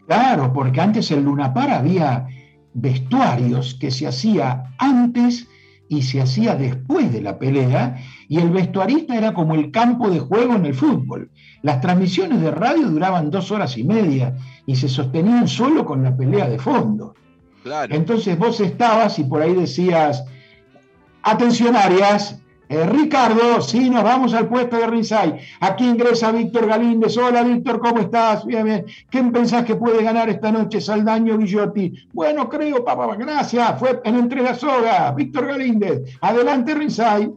[0.06, 2.28] Claro, porque antes en Lunapar había
[2.74, 5.48] vestuarios que se hacía antes
[5.92, 10.20] y se hacía después de la pelea, y el vestuarista era como el campo de
[10.20, 11.30] juego en el fútbol.
[11.60, 16.16] Las transmisiones de radio duraban dos horas y media y se sostenían solo con la
[16.16, 17.14] pelea de fondo.
[17.62, 17.94] Claro.
[17.94, 20.24] Entonces vos estabas y por ahí decías,
[21.22, 22.41] atención Arias,
[22.72, 25.38] eh, Ricardo, sí, nos vamos al puesto de Rizai.
[25.60, 27.14] Aquí ingresa Víctor Galíndez.
[27.18, 28.46] Hola, Víctor, ¿cómo estás?
[28.46, 28.86] Bien, bien.
[29.10, 30.80] ¿Quién pensás que puede ganar esta noche?
[30.80, 31.92] Saldaño Guillotti.
[32.14, 33.78] Bueno, creo, papá, gracias.
[33.78, 35.12] Fue en entre la soga.
[35.12, 36.16] Víctor Galíndez.
[36.22, 37.30] Adelante, Rizai.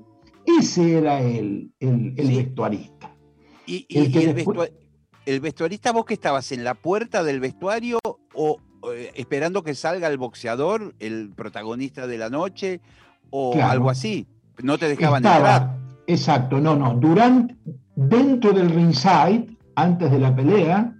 [0.46, 3.14] Ese era el, el, vestuarista.
[3.66, 3.86] ¿Y,
[5.26, 8.00] el, vestuarista, vos que estabas en la puerta del vestuario
[8.34, 8.58] o
[8.94, 12.80] eh, esperando que salga el boxeador, el protagonista de la noche,
[13.32, 14.28] o algo así?
[14.62, 15.78] No te dejaban entrar.
[16.08, 16.94] Exacto, no, no.
[16.96, 17.56] Durante,
[17.96, 20.94] dentro del ringside, antes de la pelea,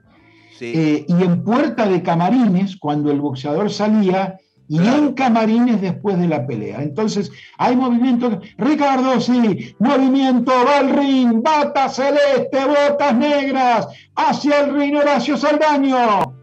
[0.62, 4.38] eh, y en puerta de camarines, cuando el boxeador salía,
[4.68, 6.82] y en camarines después de la pelea.
[6.82, 8.40] Entonces, hay movimiento.
[8.58, 16.35] Ricardo, sí, movimiento, va al ring, batas celeste, botas negras, hacia el ring Horacio Saldaño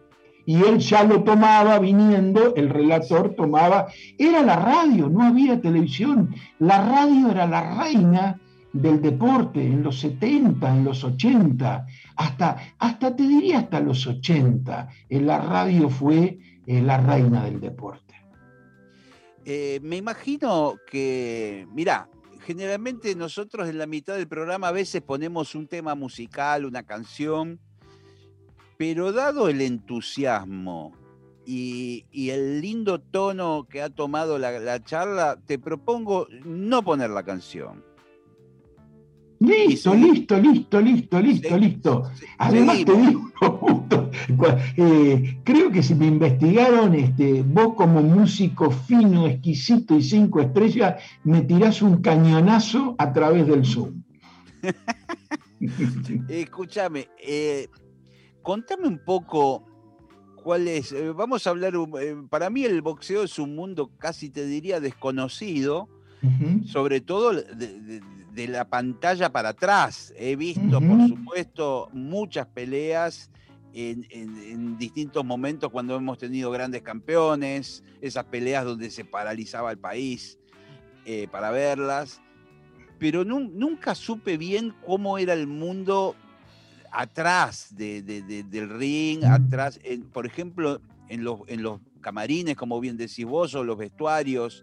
[0.45, 6.35] y él ya lo tomaba viniendo, el relator tomaba, era la radio, no había televisión,
[6.59, 8.41] la radio era la reina
[8.73, 14.89] del deporte en los 70, en los 80, hasta, hasta te diría hasta los 80,
[15.11, 18.15] la radio fue eh, la reina del deporte.
[19.45, 22.09] Eh, me imagino que, mira,
[22.47, 27.61] generalmente nosotros en la mitad del programa a veces ponemos un tema musical, una canción,
[28.83, 30.91] pero dado el entusiasmo
[31.47, 37.85] y, el lindo tono que ha tomado la, charla, te propongo no poner la canción.
[39.39, 42.11] Listo, listo, listo, listo, listo, listo.
[42.39, 43.31] Además te digo,
[44.77, 51.01] eh, creo que si me investigaron, este, vos como músico fino, exquisito y cinco estrellas,
[51.23, 54.03] me tirás un cañonazo a través del Zoom.
[56.29, 57.69] Escúchame, eh,
[58.43, 59.65] contame un poco
[60.43, 64.29] cuál es, eh, vamos a hablar, eh, para mí el boxeo es un mundo casi
[64.29, 65.89] te diría desconocido,
[66.67, 70.15] sobre todo de, la pantalla para atrás.
[70.17, 73.31] He visto, por supuesto, muchas peleas.
[73.75, 80.39] En, distintos momentos cuando hemos tenido grandes campeones, esas peleas donde se paralizaba el país
[81.07, 82.21] eh, para verlas,
[82.99, 86.15] pero nunca supe bien cómo era el mundo
[86.93, 89.81] atrás del ring, atrás,
[90.13, 94.63] por ejemplo, en los, en los camarines, como bien decís vos, o los vestuarios,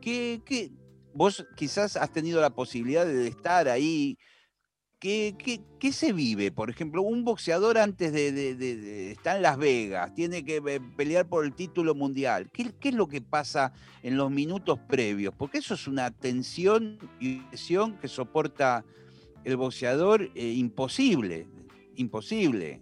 [0.00, 0.72] que,
[1.14, 4.18] vos quizás has tenido la posibilidad de estar ahí.
[5.00, 5.36] ¿Qué,
[5.78, 6.50] qué, se vive?
[6.50, 11.44] Por ejemplo, un boxeador antes de, estar en Las Vegas, tiene que eh, pelear por
[11.44, 12.50] el título mundial.
[12.52, 15.32] ¿Qué, es lo que pasa en los minutos previos?
[15.38, 18.84] Porque eso es una tensión y presión que soporta
[19.44, 21.46] el boxeador eh, imposible
[21.98, 22.80] imposible.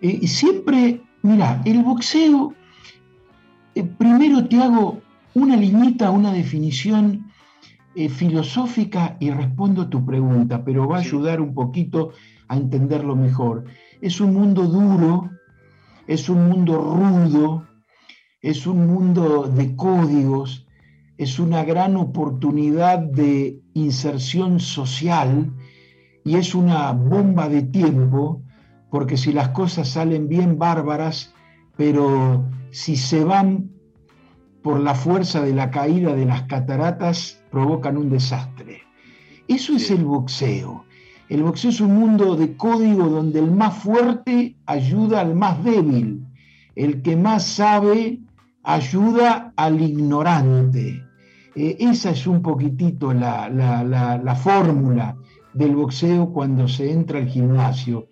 [0.00, 2.54] y siempre, mira, el boxeo,
[3.74, 5.00] eh, primero te hago
[5.34, 7.30] una limita, una definición
[7.94, 12.12] eh, filosófica y respondo a tu pregunta, pero va a ayudar un poquito
[12.48, 13.64] a entenderlo mejor.
[14.00, 15.30] Es un mundo duro,
[16.06, 17.66] es un mundo rudo,
[18.40, 20.66] es un mundo de códigos,
[21.16, 25.52] es una gran oportunidad de inserción social
[26.28, 28.42] y es una bomba de tiempo,
[28.90, 31.32] porque si las cosas salen bien bárbaras,
[31.74, 33.70] pero si se van
[34.62, 38.82] por la fuerza de la caída de las cataratas, provocan un desastre.
[39.48, 40.84] Eso es el boxeo.
[41.30, 46.26] El boxeo es un mundo de código donde el más fuerte ayuda al más débil,
[46.74, 48.20] el que más sabe
[48.64, 51.02] ayuda al ignorante.
[51.54, 55.16] Eh, esa es un poquitito la, la fórmula
[55.54, 58.08] del boxeo cuando se entra al gimnasio.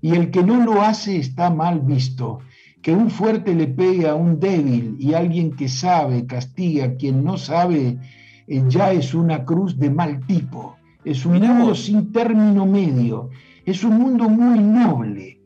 [0.00, 2.40] Y el que no lo hace está mal visto.
[2.82, 7.22] que un fuerte le pegue a un débil y alguien que sabe castiga a quien
[7.22, 7.98] no sabe,
[8.48, 10.76] eh, ya es una cruz de mal tipo.
[11.04, 13.28] Es un mundo sin término medio.
[13.66, 15.38] Es un mundo muy noble,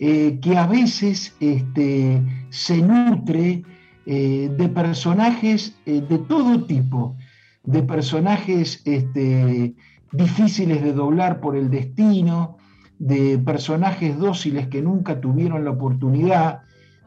[0.00, 2.20] eh, que a veces este,
[2.50, 3.62] se nutre
[4.04, 7.16] eh, de personajes de todo tipo,
[7.62, 9.74] de personajes este,
[10.12, 12.58] difíciles de doblar por el destino,
[12.98, 16.62] de personajes dóciles que nunca tuvieron la oportunidad,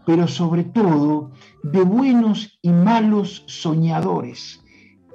[0.06, 1.32] pero sobre todo
[1.64, 4.62] de buenos y malos soñadores.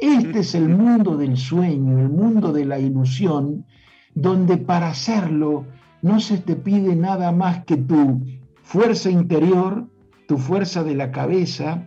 [0.00, 3.66] Este es el mundo del sueño, el mundo de la ilusión,
[4.14, 5.66] donde para hacerlo
[6.00, 8.24] no se te pide nada más que tu
[8.62, 9.86] fuerza interior,
[10.26, 11.86] tu fuerza de la cabeza,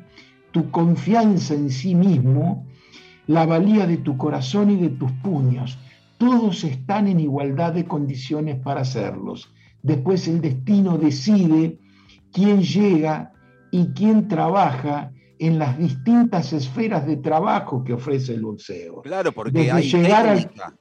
[0.52, 2.68] tu confianza en sí mismo,
[3.26, 5.80] la valía de tu corazón y de tus puños
[6.24, 9.54] todos están en igualdad de condiciones para hacerlos.
[9.82, 11.80] Después el destino decide
[12.32, 13.34] quién llega
[13.72, 19.02] y quién trabaja en las distintas esferas de trabajo que ofrece el boxeo.
[19.02, 20.76] Claro, porque hay llegar técnica.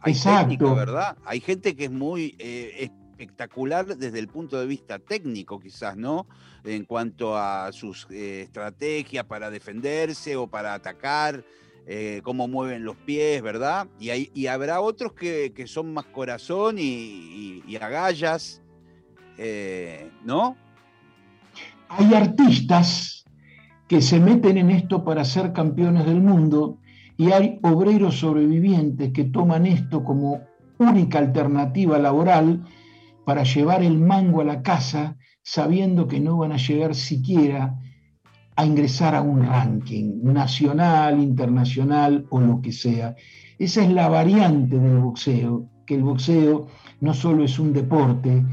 [0.00, 0.74] Hay Exacto.
[0.74, 1.16] ¿verdad?
[1.24, 6.26] Hay gente que es muy eh, espectacular desde el punto de vista técnico, quizás, ¿no?
[6.64, 11.44] En cuanto a sus eh, estrategias para defenderse o para atacar.
[11.90, 13.88] Eh, cómo mueven los pies, ¿verdad?
[13.98, 18.60] Y, y habrá otros que, son más corazón y, agallas,
[19.38, 20.54] eh, ¿no?
[21.88, 23.24] Hay artistas
[23.88, 26.76] que se meten en esto para ser campeones del mundo
[27.16, 30.42] y hay obreros sobrevivientes que toman esto como
[30.76, 32.66] única alternativa laboral
[33.24, 37.78] para llevar el mango a la casa sabiendo que no van a llegar siquiera
[38.58, 43.14] a ingresar a un ranking nacional, internacional o lo que sea.
[43.56, 46.66] Esa es la variante del boxeo, que el boxeo
[47.00, 48.44] no solo es un deporte,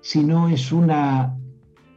[0.00, 1.36] sino es una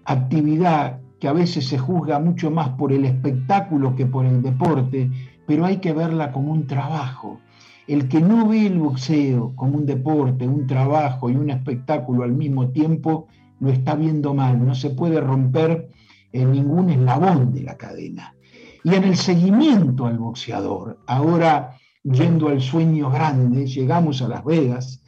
[0.05, 5.11] actividad que a veces se juzga mucho más por el espectáculo que por el deporte,
[5.45, 7.41] pero hay que verla como un trabajo.
[7.87, 12.31] El que no ve el boxeo como un deporte, un trabajo y un espectáculo al
[12.31, 13.27] mismo tiempo,
[13.59, 14.65] lo está viendo mal.
[14.65, 15.91] No se puede romper
[16.33, 18.35] en ningún eslabón de la cadena.
[18.83, 25.03] Y en el seguimiento al boxeador, ahora yendo al sueño grande, llegamos a Las Vegas,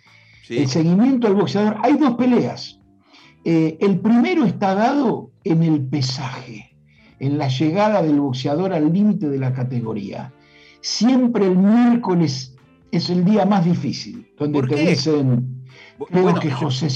[0.50, 2.80] el seguimiento al boxeador, hay dos peleas.
[3.46, 6.76] Eh, el primero está dado en el pesaje,
[7.20, 10.34] en la llegada del boxeador al límite de la categoría.
[10.82, 12.56] Siempre el miércoles
[12.92, 15.66] es el día más difícil, donde te dicen,
[16.12, 16.90] creo, que José,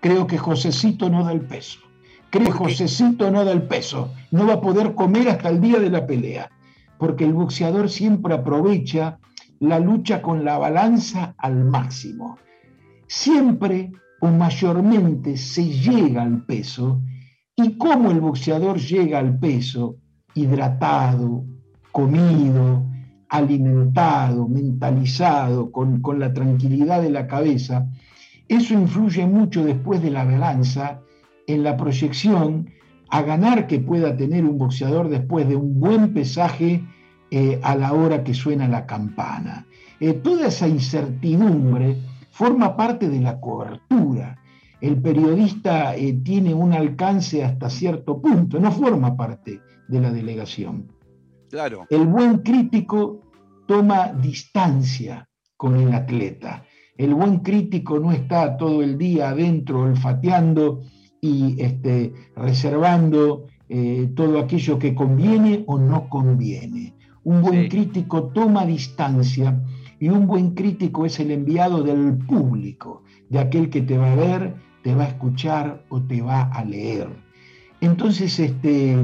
[0.00, 1.87] creo que Josecito no da el peso
[2.30, 5.90] cree Josecito no da el peso, no va a poder comer hasta el día de
[5.90, 6.50] la pelea,
[6.98, 9.18] porque el boxeador siempre aprovecha
[9.60, 12.38] la lucha con la balanza al máximo.
[13.06, 17.00] Siempre o mayormente se llega al peso.
[17.56, 19.96] Y cómo el boxeador llega al peso,
[20.34, 21.44] hidratado,
[21.90, 22.84] comido,
[23.28, 27.88] alimentado, mentalizado, con, con la tranquilidad de la cabeza,
[28.46, 31.02] eso influye mucho después de la balanza
[31.48, 32.70] en la proyección
[33.10, 36.84] a ganar que pueda tener un boxeador después de un buen pesaje
[37.30, 39.66] eh, a la hora que suena la campana.
[39.98, 41.96] Eh, toda esa incertidumbre
[42.30, 44.38] forma parte de la cobertura.
[44.80, 50.92] El periodista eh, tiene un alcance hasta cierto punto, no forma parte de la delegación.
[51.50, 51.86] Claro.
[51.88, 53.22] El buen crítico
[53.66, 55.26] toma distancia
[55.56, 56.64] con el atleta.
[56.96, 60.82] El buen crítico no está todo el día adentro olfateando
[61.20, 66.94] y este, reservando eh, todo aquello que conviene o no conviene.
[67.24, 69.60] Un buen crítico toma distancia
[70.00, 74.16] y un buen crítico es el enviado del público, de aquel que te va a
[74.16, 77.08] ver, te va a escuchar o te va a leer.
[77.80, 78.96] Entonces, este,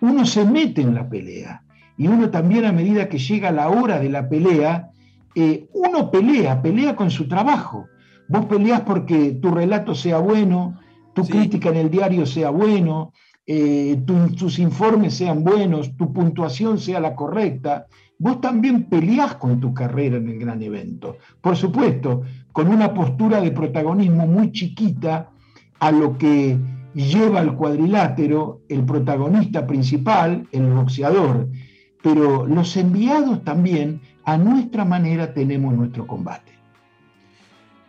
[0.00, 1.62] uno se mete en la pelea
[1.96, 4.90] y uno también a medida que llega la hora de la pelea,
[5.34, 7.86] eh, uno pelea, pelea con su trabajo.
[8.28, 10.78] Vos peleas porque tu relato sea bueno,
[11.16, 13.14] tu crítica en el diario sea bueno,
[13.46, 17.86] eh, tus informes sean buenos, tu puntuación sea la correcta,
[18.18, 21.16] vos también peleás con tu carrera en el gran evento.
[21.40, 22.20] Por supuesto,
[22.52, 25.30] con una postura de protagonismo muy chiquita
[25.78, 26.58] a lo que
[26.92, 31.48] lleva al cuadrilátero el protagonista principal, el boxeador.
[32.02, 36.55] Pero los enviados también, a nuestra manera, tenemos nuestro combate.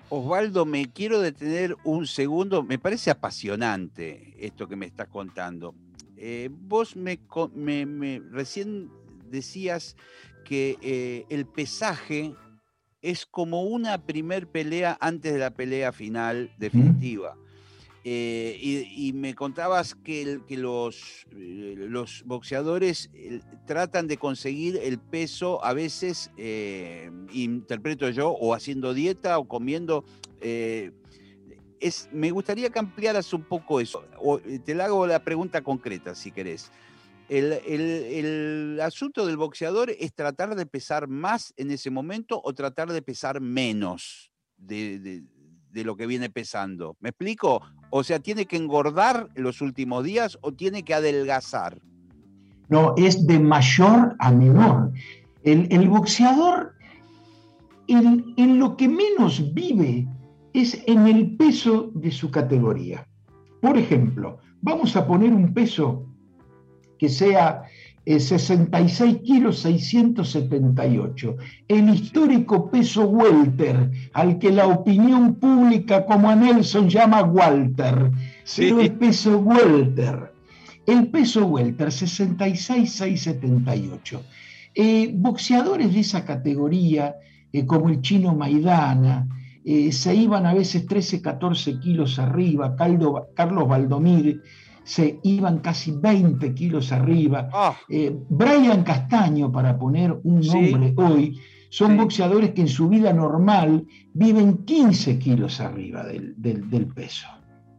[0.09, 2.63] Osvaldo, me quiero detener un segundo.
[2.63, 5.75] Me parece apasionante esto que me estás contando.
[6.15, 7.19] Eh, vos me,
[8.31, 8.89] recién
[9.29, 9.95] decías
[10.45, 12.33] que eh, el pesaje
[13.01, 17.35] es como una primer pelea antes de la pelea final definitiva.
[18.09, 24.97] Eh, y, me contabas que, que los, eh, los, boxeadores eh, tratan de conseguir el
[24.97, 26.31] peso, a veces,
[27.33, 30.05] interpreto yo, o haciendo dieta o comiendo.
[30.39, 34.05] es, me gustaría que ampliaras un poco eso.
[34.21, 36.71] O, te hago la pregunta concreta, si querés.
[37.27, 42.89] El, el, asunto del boxeador es tratar de pesar más en ese momento o tratar
[42.89, 45.23] de pesar menos de, de
[45.83, 46.95] lo que viene pesando.
[46.99, 47.61] ¿Me explico?
[47.89, 51.79] O sea, ¿tiene que engordar en los últimos días o tiene que adelgazar?
[52.69, 54.91] No, es de mayor a menor.
[55.43, 56.73] El, boxeador
[57.87, 60.05] en, en lo que menos vive
[60.53, 63.07] es en el peso de su categoría.
[63.61, 66.05] Por ejemplo, vamos a poner un peso
[66.99, 67.63] que sea
[68.07, 71.35] 66 eh, kilos 678,
[71.67, 78.11] el histórico peso welter, al que la opinión pública como a Nelson llama Walter,
[78.45, 78.67] sí.
[78.67, 80.31] el peso welter.
[80.85, 84.23] El peso welter, 66 678.
[84.73, 87.17] Eh, boxeadores de esa categoría,
[87.51, 89.27] eh, como el chino Maidana,
[89.91, 94.41] se iban a veces 13, 14 kilos arriba, Carlos Valdomir,
[94.87, 97.49] se iban casi 20 kilos arriba.
[97.51, 97.75] Ah.
[97.89, 101.37] Eh, Brian Castaño, para poner un nombre hoy,
[101.69, 107.27] son boxeadores que en su vida normal viven 15 kilos arriba del, del, peso.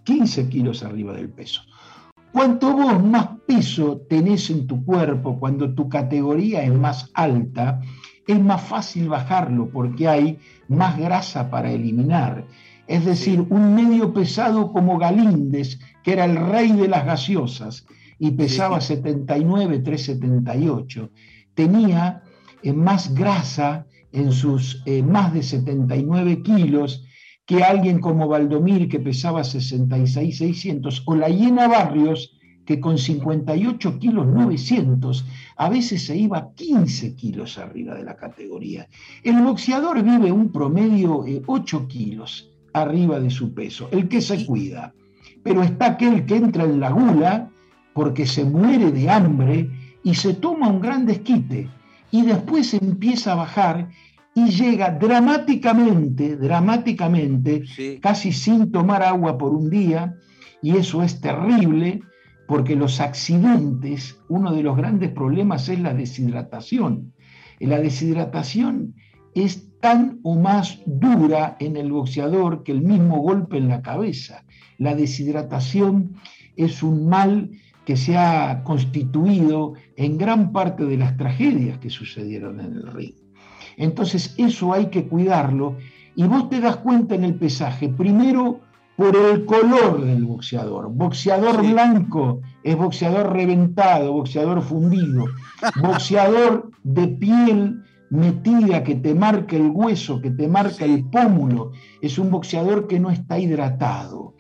[0.04, 1.62] 15 kilos arriba del peso.
[2.30, 7.80] Cuanto vos más peso tenés en tu cuerpo, cuando tu categoría es más alta,
[8.26, 10.38] es más fácil bajarlo porque hay
[10.68, 12.44] más grasa para eliminar.
[12.89, 17.86] Es decir, un medio pesado como Galíndez, que era el rey de las gaseosas
[18.18, 21.11] y pesaba 79, 378,
[21.55, 22.22] tenía
[22.62, 27.05] eh, más grasa en sus eh, más de 79 kilos
[27.45, 33.99] que alguien como Valdomir que pesaba 66, 600 o la Hiena Barrios que con 58
[33.99, 35.26] kilos 900
[35.57, 38.89] a veces se iba 15 kilos arriba de la categoría.
[39.22, 44.44] El boxeador vive un promedio de 8 kilos arriba de su peso, el que se
[44.46, 44.94] cuida.
[45.42, 47.50] Pero está aquel que entra en la gula
[47.92, 49.70] porque se muere de hambre
[50.02, 51.68] y se toma un gran desquite
[52.10, 53.88] y después empieza a bajar
[54.34, 57.64] y llega dramáticamente, dramáticamente,
[58.00, 60.14] casi sin tomar agua por un día,
[60.62, 62.00] y eso es terrible
[62.46, 67.12] porque los accidentes, uno de los grandes problemas es la deshidratación.
[67.58, 68.94] La deshidratación
[69.34, 74.45] es tan o más dura en el boxeador que el mismo golpe en la cabeza.
[74.79, 76.16] La deshidratación
[76.57, 77.51] es un mal
[77.85, 83.14] que se ha constituido en gran parte de las tragedias que sucedieron en el ring.
[83.76, 85.76] Entonces eso hay que cuidarlo
[86.14, 88.61] y vos te das cuenta en el pesaje, primero
[88.97, 90.91] por el color del boxeador.
[90.91, 95.26] Boxeador blanco es boxeador reventado, boxeador fundido,
[95.81, 102.18] boxeador de piel metida que te marca el hueso, que te marca el pómulo, es
[102.18, 104.34] un boxeador que no está hidratado.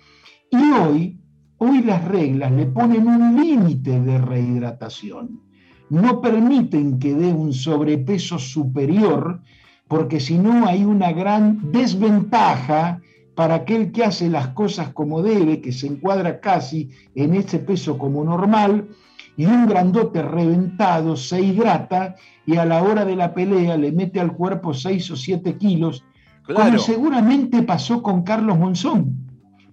[0.50, 1.20] Y hoy,
[1.58, 5.42] hoy las reglas le ponen un límite de rehidratación.
[5.90, 9.42] No permiten que dé un sobrepeso superior,
[9.88, 13.00] porque si no hay una gran desventaja
[13.34, 17.96] para aquel que hace las cosas como debe, que se encuadra casi en ese peso
[17.96, 18.88] como normal,
[19.38, 24.18] y un grandote reventado se hidrata y a la hora de la pelea le mete
[24.18, 26.04] al cuerpo 6 o 7 kilos,
[26.44, 29.16] como seguramente pasó con Carlos Monzón.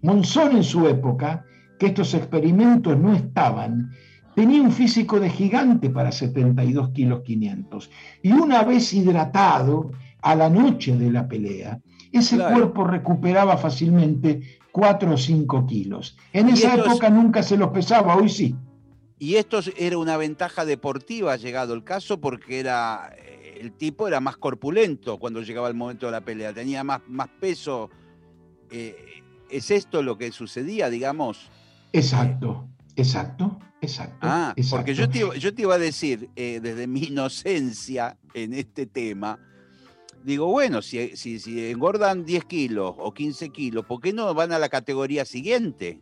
[0.04, 1.46] Monzón en su época,
[1.80, 3.90] que estos experimentos no estaban,
[4.36, 7.90] tenía un físico de gigante para 72 kilos 500.
[8.22, 9.92] Y una vez hidratado,
[10.22, 11.80] a la noche de la pelea,
[12.12, 16.18] ese cuerpo recuperaba fácilmente 4 o 5 kilos.
[16.34, 18.56] En esa época nunca se los pesaba, hoy sí.
[19.18, 24.20] Y esto era una ventaja deportiva, llegado el caso, porque era eh, el tipo era
[24.20, 27.90] más corpulento cuando llegaba el momento de la pelea, tenía más, más peso.
[28.70, 31.50] Eh, ¿Es esto lo que sucedía, digamos?
[31.94, 34.18] Exacto, exacto, exacto.
[34.22, 38.86] Ah, porque yo te, yo te, iba a decir, eh, desde mi inocencia en este
[38.86, 39.40] tema,
[40.26, 44.52] digo, bueno, si, si, si engordan 10 kilos o 15 kilos, ¿por qué no van
[44.52, 46.02] a la categoría siguiente?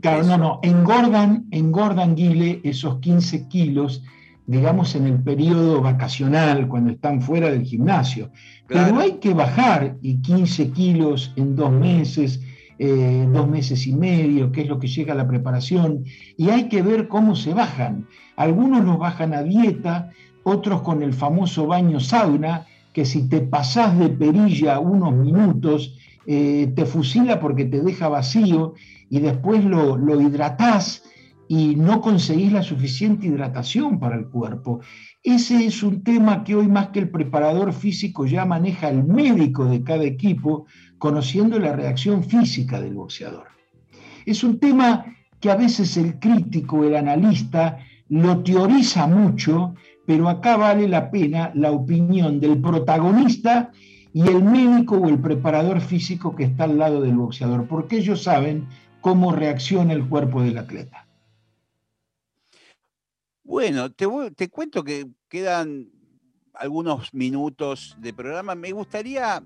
[0.00, 4.02] Claro, no, no, engordan, engordan, Guile, esos 15 kilos,
[4.46, 8.30] digamos, en el periodo vacacional, cuando están fuera del gimnasio.
[8.66, 12.40] Pero hay que bajar y 15 kilos en dos meses,
[12.78, 16.04] eh, dos meses y medio, que es lo que llega a la preparación,
[16.36, 18.06] y hay que ver cómo se bajan.
[18.36, 20.10] Algunos los bajan a dieta,
[20.42, 26.72] otros con el famoso baño sauna, que si te pasás de perilla unos minutos eh,
[26.74, 28.74] te fusila porque te deja vacío
[29.10, 31.04] y después lo, lo hidratás
[31.48, 34.80] y no conseguís la suficiente hidratación para el cuerpo.
[35.22, 39.66] Ese es un tema que hoy más que el preparador físico ya maneja el médico
[39.66, 40.66] de cada equipo,
[40.98, 43.48] conociendo la reacción física del boxeador.
[44.24, 45.04] Es un tema
[45.40, 49.74] que a veces el crítico, el analista, lo teoriza mucho,
[50.06, 53.72] pero acá vale la pena la opinión del protagonista
[54.14, 58.22] y el médico o el preparador físico que está al lado del boxeador, porque ellos
[58.22, 58.68] saben
[59.00, 61.06] cómo reacciona el cuerpo del atleta.
[63.42, 65.90] Bueno, te, cuento que quedan
[66.54, 68.54] algunos minutos de programa.
[68.54, 69.42] Me gustaría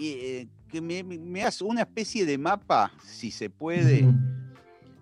[0.00, 4.06] eh, que me, me hagas una especie de mapa, si se puede,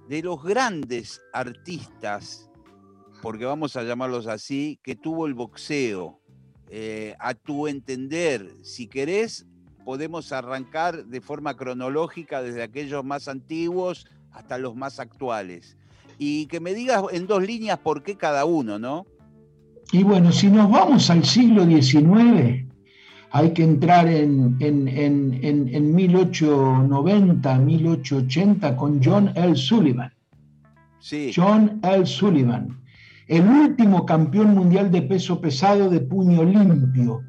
[0.08, 2.50] de los grandes artistas,
[3.22, 6.19] porque vamos a llamarlos así, que tuvo el boxeo
[6.72, 9.44] eh, a tu entender, si querés,
[9.84, 15.76] podemos arrancar de forma cronológica desde aquellos más antiguos hasta los más actuales.
[16.16, 19.04] Y que me digas en dos líneas por qué cada uno, ¿no?
[19.90, 22.64] Y bueno, si nos vamos al siglo XIX,
[23.32, 29.56] hay que entrar en, en, en, en 1890, 1880 con John L.
[29.56, 30.12] Sullivan.
[31.00, 31.32] Sí.
[31.34, 32.06] John L.
[32.06, 32.80] Sullivan
[33.31, 37.22] el último campeón mundial de peso pesado de puño limpio,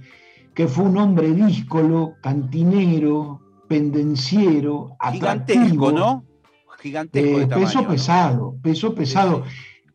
[0.56, 6.26] que fue un hombre díscolo, cantinero, pendenciero, Gigantesco, ¿no?
[6.80, 7.42] Gigantesco.
[7.42, 9.44] Eh, peso pesado, peso pesado.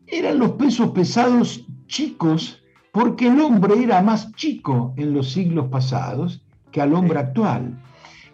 [0.07, 6.41] Eran los pesos pesados chicos porque el hombre era más chico en los siglos pasados
[6.71, 7.83] que al hombre actual.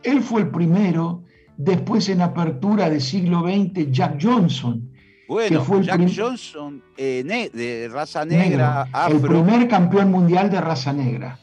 [0.03, 1.23] Él fue el primero,
[1.57, 4.91] después en apertura del siglo XX, Jack Johnson,
[5.29, 11.39] bueno, Jack Johnson, eh, de raza negra, El primer campeón mundial de raza negra.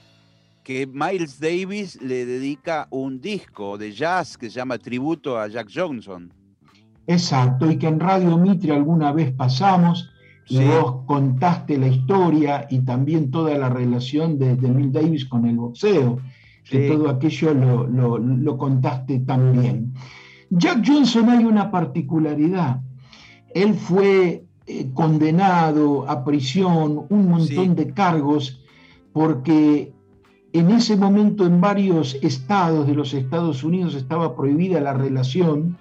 [0.63, 5.69] Que Miles Davis le dedica un disco de jazz que se llama Tributo a Jack
[5.73, 6.31] Johnson.
[7.07, 10.11] Exacto, y que en Radio Mitre alguna vez pasamos
[10.47, 15.45] y vos contaste la historia y también toda la relación de, de Miles Davis con
[15.47, 16.19] el boxeo,
[16.69, 19.93] que todo aquello lo, lo contaste también.
[20.51, 22.81] Jack Johnson hay una particularidad
[23.53, 28.63] él fue eh, condenado a prisión, un montón de cargos,
[29.13, 29.93] porque
[30.53, 35.77] en ese momento en varios estados de los Estados Unidos estaba prohibida la relación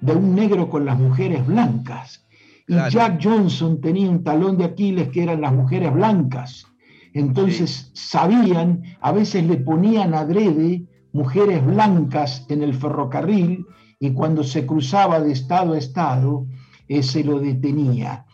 [0.00, 2.26] de un negro con las mujeres blancas.
[2.68, 6.66] Y Jack Johnson tenía un talón de Aquiles que eran las mujeres blancas.
[7.14, 13.64] Entonces sabían, a veces le ponían adrede mujeres blancas en el ferrocarril
[13.98, 16.46] y cuando se cruzaba de estado a estado,
[16.88, 18.24] eh, se lo detenía.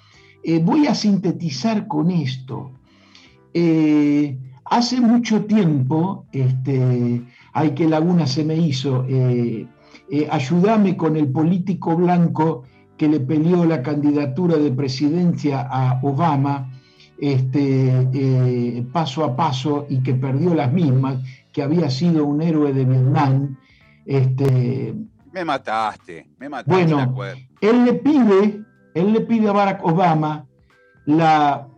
[0.42, 2.72] Eh, voy a sintetizar con esto.
[3.54, 7.22] Eh, hace mucho tiempo, este,
[7.52, 9.06] hay que laguna se me hizo,
[10.30, 12.64] ayúdame con el político blanco
[12.96, 16.70] que le peleó la candidatura de presidencia a Obama,
[17.18, 21.18] este, paso a paso y que perdió las mismas,
[21.52, 23.56] que había sido un héroe de Vietnam.
[24.06, 24.94] Este,
[25.32, 26.94] me mataste, me mataste.
[26.94, 27.14] Bueno,
[27.60, 28.64] él le pide,
[28.94, 30.46] él le pide a Barack Obama
[31.06, 31.68] la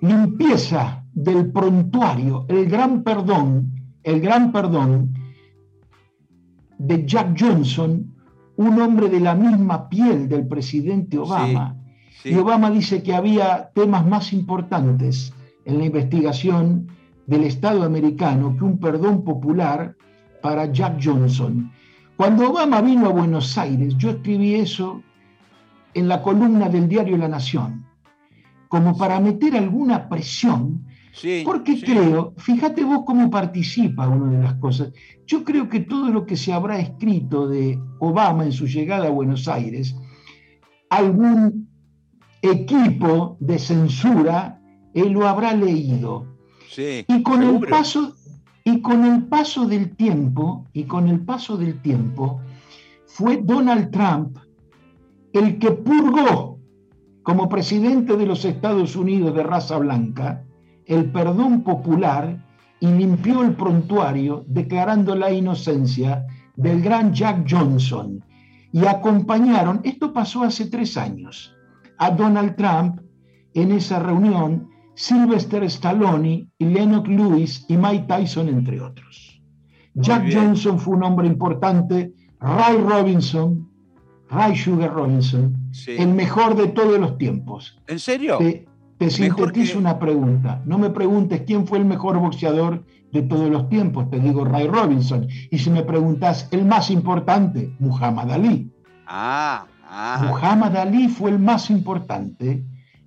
[0.00, 5.14] limpieza del prontuario, el gran perdón, el gran perdón
[6.78, 8.14] de Jack Johnson,
[8.56, 11.76] un hombre de la misma piel del presidente Obama.
[12.24, 15.32] Y Obama dice que había temas más importantes
[15.64, 16.88] en la investigación
[17.26, 19.96] del Estado americano que un perdón popular
[20.42, 21.70] para Jack Johnson.
[22.16, 25.02] Cuando Obama vino a Buenos Aires, yo escribí eso
[25.94, 27.84] en la columna del diario La Nación,
[28.68, 30.84] como para meter alguna presión,
[31.44, 34.92] porque creo, fíjate vos cómo participa una de las cosas,
[35.26, 39.10] yo creo que todo lo que se habrá escrito de Obama en su llegada a
[39.10, 39.94] Buenos Aires,
[40.90, 41.68] algún
[42.42, 44.60] equipo de censura
[44.94, 46.26] él lo habrá leído.
[46.76, 48.14] y con el paso
[48.64, 52.40] y con el paso del tiempo, y con el paso del tiempo,
[53.06, 54.38] fue Donald Trump
[55.34, 56.58] el que purgó
[57.22, 60.44] como presidente de los Estados Unidos de raza blanca
[60.86, 62.42] el perdón popular
[62.80, 68.22] y limpió el prontuario declarando la inocencia del gran Jack Johnson.
[68.72, 71.54] Y acompañaron, esto pasó hace tres años,
[71.98, 73.00] a Donald Trump
[73.54, 79.40] en esa reunión Sylvester Stallone y Lennox Lewis y Mike Tyson, entre otros.
[79.94, 83.68] Jack Johnson fue un hombre importante, Ray Robinson,
[84.28, 87.80] Ray Sugar Robinson, el mejor de todos los tiempos.
[87.86, 88.38] ¿En serio?
[88.38, 90.62] Te, sintetizo una pregunta.
[90.64, 92.84] No me preguntes quién fue el mejor boxeador,
[93.14, 95.28] de todos los tiempos, te digo Ray Robinson.
[95.50, 98.72] Y si me preguntas el más importante, Muhammad Ali.
[99.06, 100.26] Ah, ah.
[100.28, 102.64] Muhammad Ali fue el más importante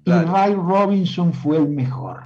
[0.08, 2.24] y Ray Robinson fue el mejor.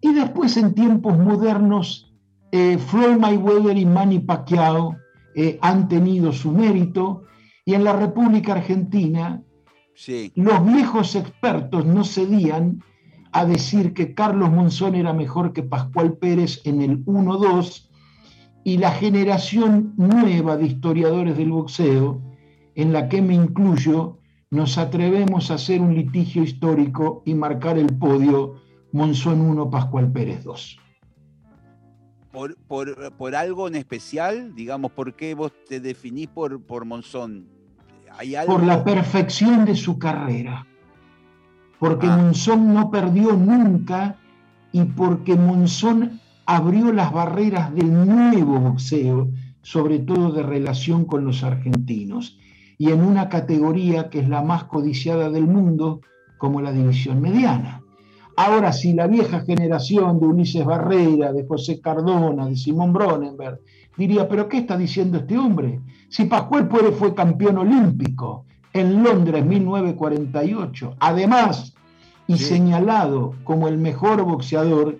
[0.00, 2.14] Y después en tiempos modernos,
[2.52, 4.96] eh, Floyd Mayweather y Manny Pacquiao
[5.34, 7.24] eh, han tenido su mérito.
[7.64, 9.42] Y en la República Argentina
[10.34, 12.82] los viejos expertos no cedían
[13.32, 17.88] a decir que Carlos Monzón era mejor que Pascual Pérez en el 1-2
[18.62, 22.20] y la generación nueva de historiadores del boxeo,
[22.74, 24.18] en la que me incluyo,
[24.56, 28.54] nos atrevemos a hacer un litigio histórico y marcar el podio
[28.90, 30.78] Monzón 1, Pascual Pérez 2.
[32.32, 32.56] Por,
[33.16, 34.54] por, algo en especial?
[34.54, 37.48] Digamos, ¿por qué vos te definís por, por Monzón?
[38.46, 40.66] Por la perfección de su carrera.
[41.78, 42.16] Porque ah.
[42.16, 44.16] Monzón no perdió nunca
[44.72, 49.30] y porque Monzón abrió las barreras del nuevo boxeo,
[49.60, 52.38] sobre todo de relación con los argentinos
[52.78, 56.00] y en una categoría que es la más codiciada del mundo,
[56.38, 57.82] como la división mediana.
[58.36, 63.60] Ahora, si la vieja generación de Ulises Barrera, de José Cardona, de Simón Bronenberg,
[63.96, 65.80] diría, pero ¿qué está diciendo este hombre?
[66.10, 71.74] Si Pascual Pérez fue campeón olímpico en Londres 1948, además,
[72.28, 74.98] y señalado como el mejor boxeador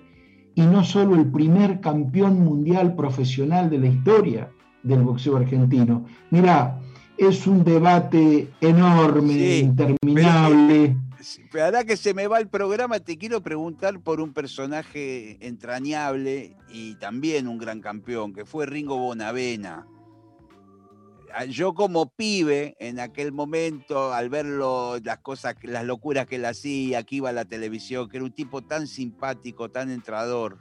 [0.55, 4.51] y no solo el primer campeón mundial profesional de la historia
[4.83, 6.07] del boxeo argentino.
[6.31, 6.79] Mira,
[7.18, 10.96] es un debate enorme, interminable.
[11.60, 16.94] Ahora que se me va el programa, te quiero preguntar por un personaje entrañable y
[16.96, 19.86] también un gran campeón, que fue Ringo Bonavena.
[21.34, 26.44] Ah, yo como pibe en aquel momento, al verlo, las cosas, las locuras que él
[26.44, 30.58] hacía, que iba a la televisión, que era un tipo tan simpático, tan entrador,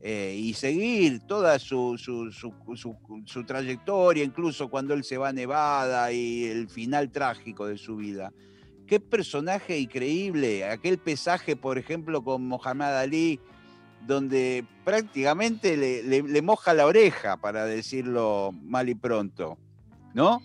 [0.00, 6.44] eh, y seguir toda su, su, trayectoria, incluso cuando él se va a Nevada y
[6.44, 8.32] el final trágico de su vida.
[8.86, 13.40] Qué personaje increíble, aquel pesaje, por ejemplo, con Mohamed Ali,
[14.06, 19.58] donde prácticamente le, le moja la oreja, para decirlo mal y pronto,
[20.14, 20.40] ¿no?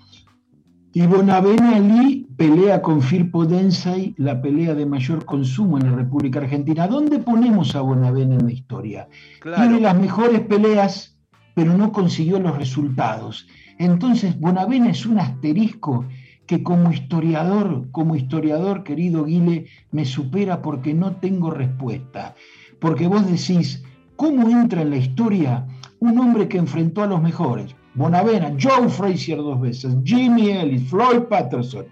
[0.96, 6.38] Y Bonavena Ali pelea con Firpo Densay la pelea de mayor consumo en la República
[6.38, 6.88] Argentina.
[6.88, 9.08] ¿Dónde ponemos a Bonavena en la historia?
[9.42, 11.18] Tiene las mejores peleas,
[11.56, 13.48] pero no consiguió los resultados.
[13.80, 16.06] Entonces, Bonavena es un asterisco
[16.46, 22.36] que como historiador, como historiador, querido Guile, me supera porque no tengo respuesta.
[22.80, 23.84] Porque vos decís,
[24.16, 25.66] ¿cómo entra en la historia
[26.00, 27.76] un hombre que enfrentó a los mejores?
[27.96, 31.86] Bonavena, Joe Frazier dos veces, Jimmy Ellis, Floyd Patterson.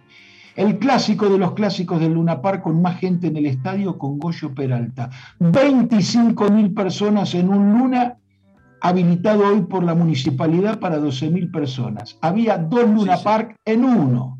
[0.56, 4.20] El clásico de los clásicos del Luna Park con más gente en el estadio con
[4.20, 5.10] Goyo Peralta.
[5.40, 8.18] 25 mil personas en un Luna
[8.82, 12.18] habilitado hoy por la municipalidad para 12 mil personas.
[12.22, 14.40] Había dos Luna Park en uno.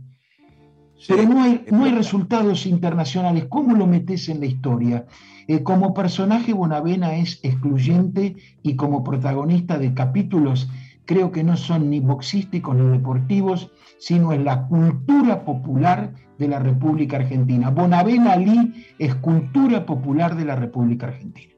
[1.08, 3.46] Pero no hay, no hay, resultados internacionales.
[3.50, 5.06] ¿Cómo lo metes en la historia?
[5.48, 10.70] Eh, como personaje, Bonavena es excluyente y como protagonista de capítulos
[11.12, 16.60] creo que no son ni boxísticos ni deportivos, sino en la cultura popular de la
[16.60, 17.70] República Argentina.
[17.70, 21.54] Bonavena Ali es cultura popular de la República Argentina.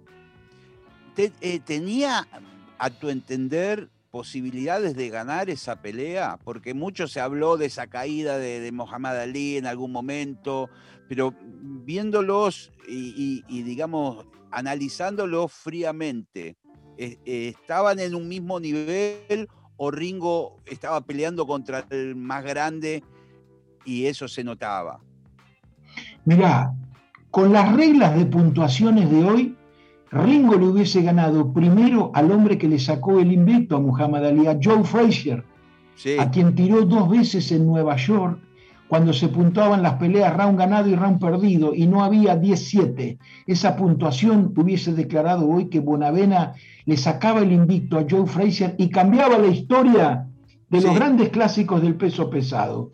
[1.18, 2.28] Eh, ¿Tenía,
[2.80, 6.40] a tu entender, posibilidades de ganar esa pelea?
[6.44, 10.68] Porque mucho se habló de esa caída de, de Mohamed Ali en algún momento,
[11.08, 16.58] pero viéndolos y, digamos, analizándolos fríamente,
[16.98, 23.04] estaban en un mismo nivel o Ringo estaba peleando contra el más grande
[23.86, 25.00] y eso se notaba?
[26.26, 26.74] Mirá,
[27.32, 29.58] con las reglas de puntuaciones de hoy,
[30.12, 34.48] Ringo le hubiese ganado primero al hombre que le sacó el invicto a Muhammad Ali,
[34.48, 35.44] a Joe Frazier,
[36.20, 38.40] a quien tiró dos veces en Nueva York
[38.94, 43.18] cuando se puntuaban las peleas round ganado y round perdido y no había 17.
[43.48, 46.54] Esa puntuación hubiese declarado hoy que Bonavena
[46.86, 50.28] le sacaba el invicto a Joe Frazier y cambiaba la historia
[50.70, 52.92] de los grandes clásicos del peso pesado.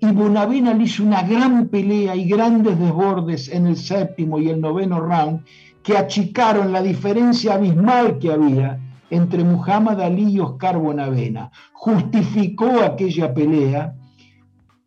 [0.00, 4.60] Y Bonavena le hizo una gran pelea y grandes desbordes en el séptimo y el
[4.60, 5.44] noveno round
[5.84, 11.52] que achicaron la diferencia abismal que había entre Muhammad Ali y Oscar Bonavena.
[11.74, 13.94] Justificó aquella pelea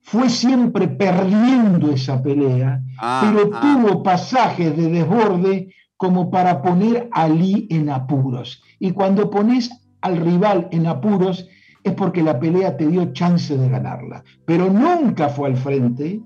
[0.01, 3.61] fue siempre perdiendo esa pelea, ah, pero ah.
[3.61, 8.63] tuvo pasajes de desborde como para poner a Ali en apuros.
[8.79, 9.69] Y cuando pones
[10.01, 11.47] al rival en apuros
[11.83, 16.21] es porque la pelea te dio chance de ganarla, pero nunca fue al frente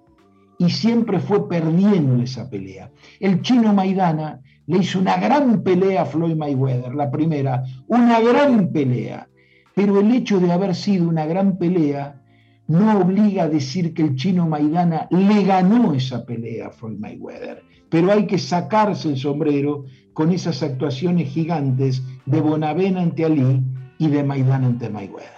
[0.57, 2.91] y siempre fue perdiendo esa pelea.
[3.19, 8.71] El chino Maidana le hizo una gran pelea a Floyd Mayweather, la primera, una gran
[8.71, 9.28] pelea.
[9.76, 12.21] Pero el hecho de haber sido una gran pelea
[12.68, 17.63] no obliga a decir que el chino Maidana le ganó esa pelea a Floyd Mayweather.
[17.89, 23.61] Pero hay que sacarse el sombrero con esas actuaciones gigantes de Bonavena ante Ali
[23.99, 25.36] y de Maidana ante Mayweather.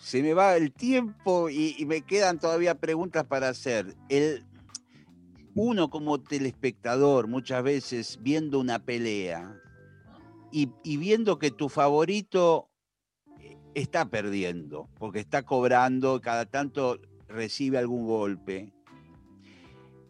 [0.00, 3.96] Se me va el tiempo y, me quedan todavía preguntas para hacer.
[4.08, 4.44] El,
[5.54, 9.56] uno como telespectador, muchas veces viendo una pelea
[10.52, 12.68] y, y viendo que tu favorito
[13.76, 16.98] está perdiendo, porque está cobrando, cada tanto
[17.28, 18.72] recibe algún golpe.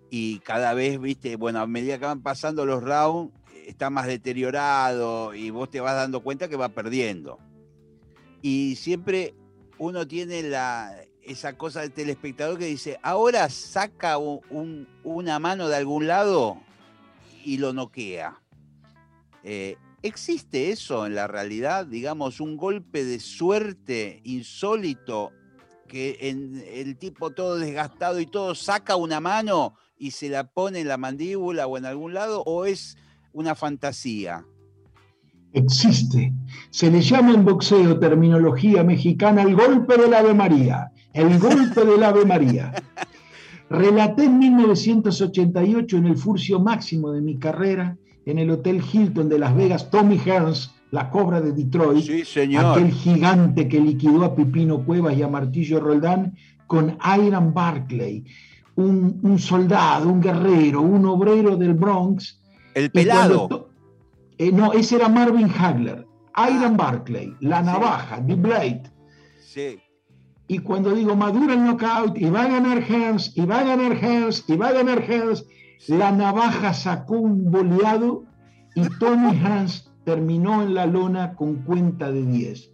[0.08, 3.34] Y cada vez, viste, bueno, a medida que van pasando los rounds,
[3.66, 7.40] está más deteriorado y vos te vas dando cuenta que va perdiendo.
[8.40, 9.34] Y siempre
[9.78, 16.06] uno tiene la, esa cosa del telespectador que dice, ahora saca una mano de algún
[16.06, 16.58] lado
[17.44, 18.40] y lo noquea.
[19.42, 21.84] Eh, ¿Existe eso en la realidad?
[21.84, 25.32] Digamos, un golpe de suerte insólito
[25.88, 30.80] que en el tipo todo desgastado y todo saca una mano y se la pone
[30.80, 32.96] en la mandíbula o en algún lado, o es
[33.32, 34.46] una fantasía?
[35.52, 36.32] Existe.
[36.70, 40.92] Se le llama en boxeo, terminología mexicana, el golpe del Ave María.
[41.14, 42.72] El golpe del Ave María.
[43.70, 47.96] Relaté en 1988 en el furcio máximo de mi carrera
[48.26, 52.04] en el Hotel Hilton de Las Vegas, Tommy Hearns, la cobra de Detroit,
[52.58, 58.24] aquel gigante que liquidó a Pipino Cuevas y a Martillo Roldán con Iron Barclay,
[58.74, 62.40] un, soldado, un guerrero, un obrero del Bronx.
[62.74, 63.70] El pelado.
[64.38, 66.06] Eh, no, ese era Marvin Hagler.
[66.50, 66.76] Iron ah.
[66.76, 68.82] Barclay, la navaja, The Blade.
[69.40, 69.78] Sí.
[70.48, 73.96] Y cuando digo madura el knockout, y va a ganar Hearns, y va a ganar
[73.96, 75.44] Hearns, y va a ganar Hearns,
[75.88, 78.24] la navaja sacó un boleado
[78.74, 82.70] y Tommy Hans terminó en la lona con cuenta de 10.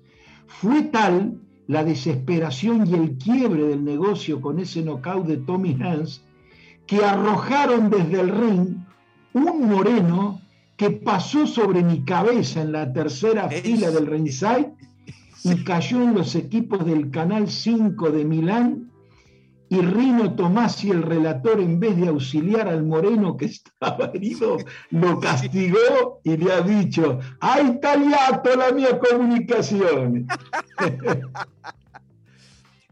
[0.46, 6.24] Fue tal la desesperación y el quiebre del negocio con ese knockout de Tommy Hans
[6.86, 8.76] que arrojaron desde el ring
[9.32, 10.40] un moreno
[10.76, 14.74] que pasó sobre mi cabeza en la tercera fila del ringside
[15.44, 18.91] y cayó en los equipos del Canal 5 de Milán
[19.72, 24.58] y Rino Tomás y el relator, en vez de auxiliar al moreno que estaba herido,
[24.90, 30.26] lo castigó y le ha dicho, ¡ay, tagliato la mía comunicación!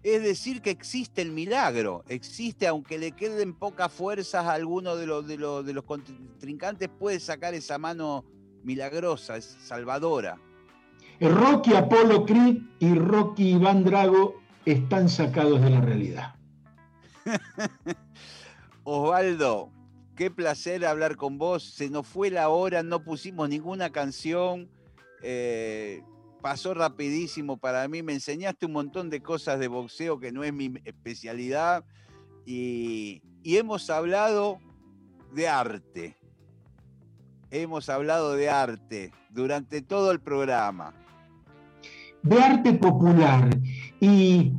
[0.03, 5.07] Es decir, que existe el milagro, existe, aunque le queden pocas fuerzas a alguno de
[5.07, 8.25] los, de los, de los contrincantes, puede sacar esa mano
[8.65, 10.39] milagrosa, salvadora.
[11.21, 16.40] Rocky Apolo Creed y Rocky Iván Drago están sacados de la realidad.
[18.85, 19.71] Osvaldo,
[20.17, 21.63] qué placer hablar con vos.
[21.63, 24.69] Se nos fue la hora, no pusimos ninguna canción.
[25.23, 26.03] Eh,
[26.41, 28.03] pasó rapidísimo para mí.
[28.03, 31.85] Me enseñaste un montón de cosas de boxeo que no es mi especialidad.
[32.47, 34.59] Y, y hemos hablado
[35.33, 36.17] de arte.
[37.51, 40.95] Hemos hablado de arte durante todo el programa.
[42.23, 43.49] De arte popular.
[44.01, 44.53] Y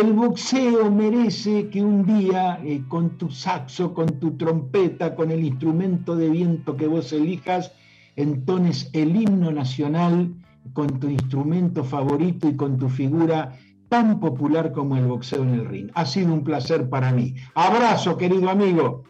[0.00, 5.44] el boxeo merece que un día, eh, con tu saxo, con tu trompeta, con el
[5.44, 7.72] instrumento de viento que vos elijas,
[8.16, 10.34] entones el himno nacional
[10.72, 15.66] con tu instrumento favorito y con tu figura tan popular como el boxeo en el
[15.66, 15.90] ring.
[15.94, 17.34] Ha sido un placer para mí.
[17.54, 19.04] Abrazo, querido amigo.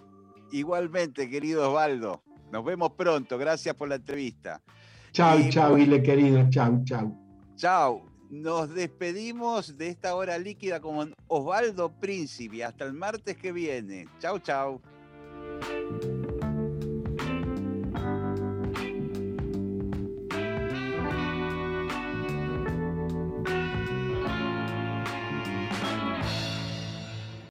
[0.53, 2.22] Igualmente, querido Osvaldo.
[2.53, 3.36] Nos vemos pronto.
[3.36, 4.62] Gracias por la entrevista.
[5.12, 6.49] Chao, chao, Ile querido.
[6.51, 7.12] Chao, chao.
[7.57, 8.08] Chao.
[8.31, 12.62] Nos despedimos de esta hora líquida con Osvaldo Príncipe.
[12.62, 14.07] Hasta el martes que viene.
[14.20, 14.81] Chau, chau.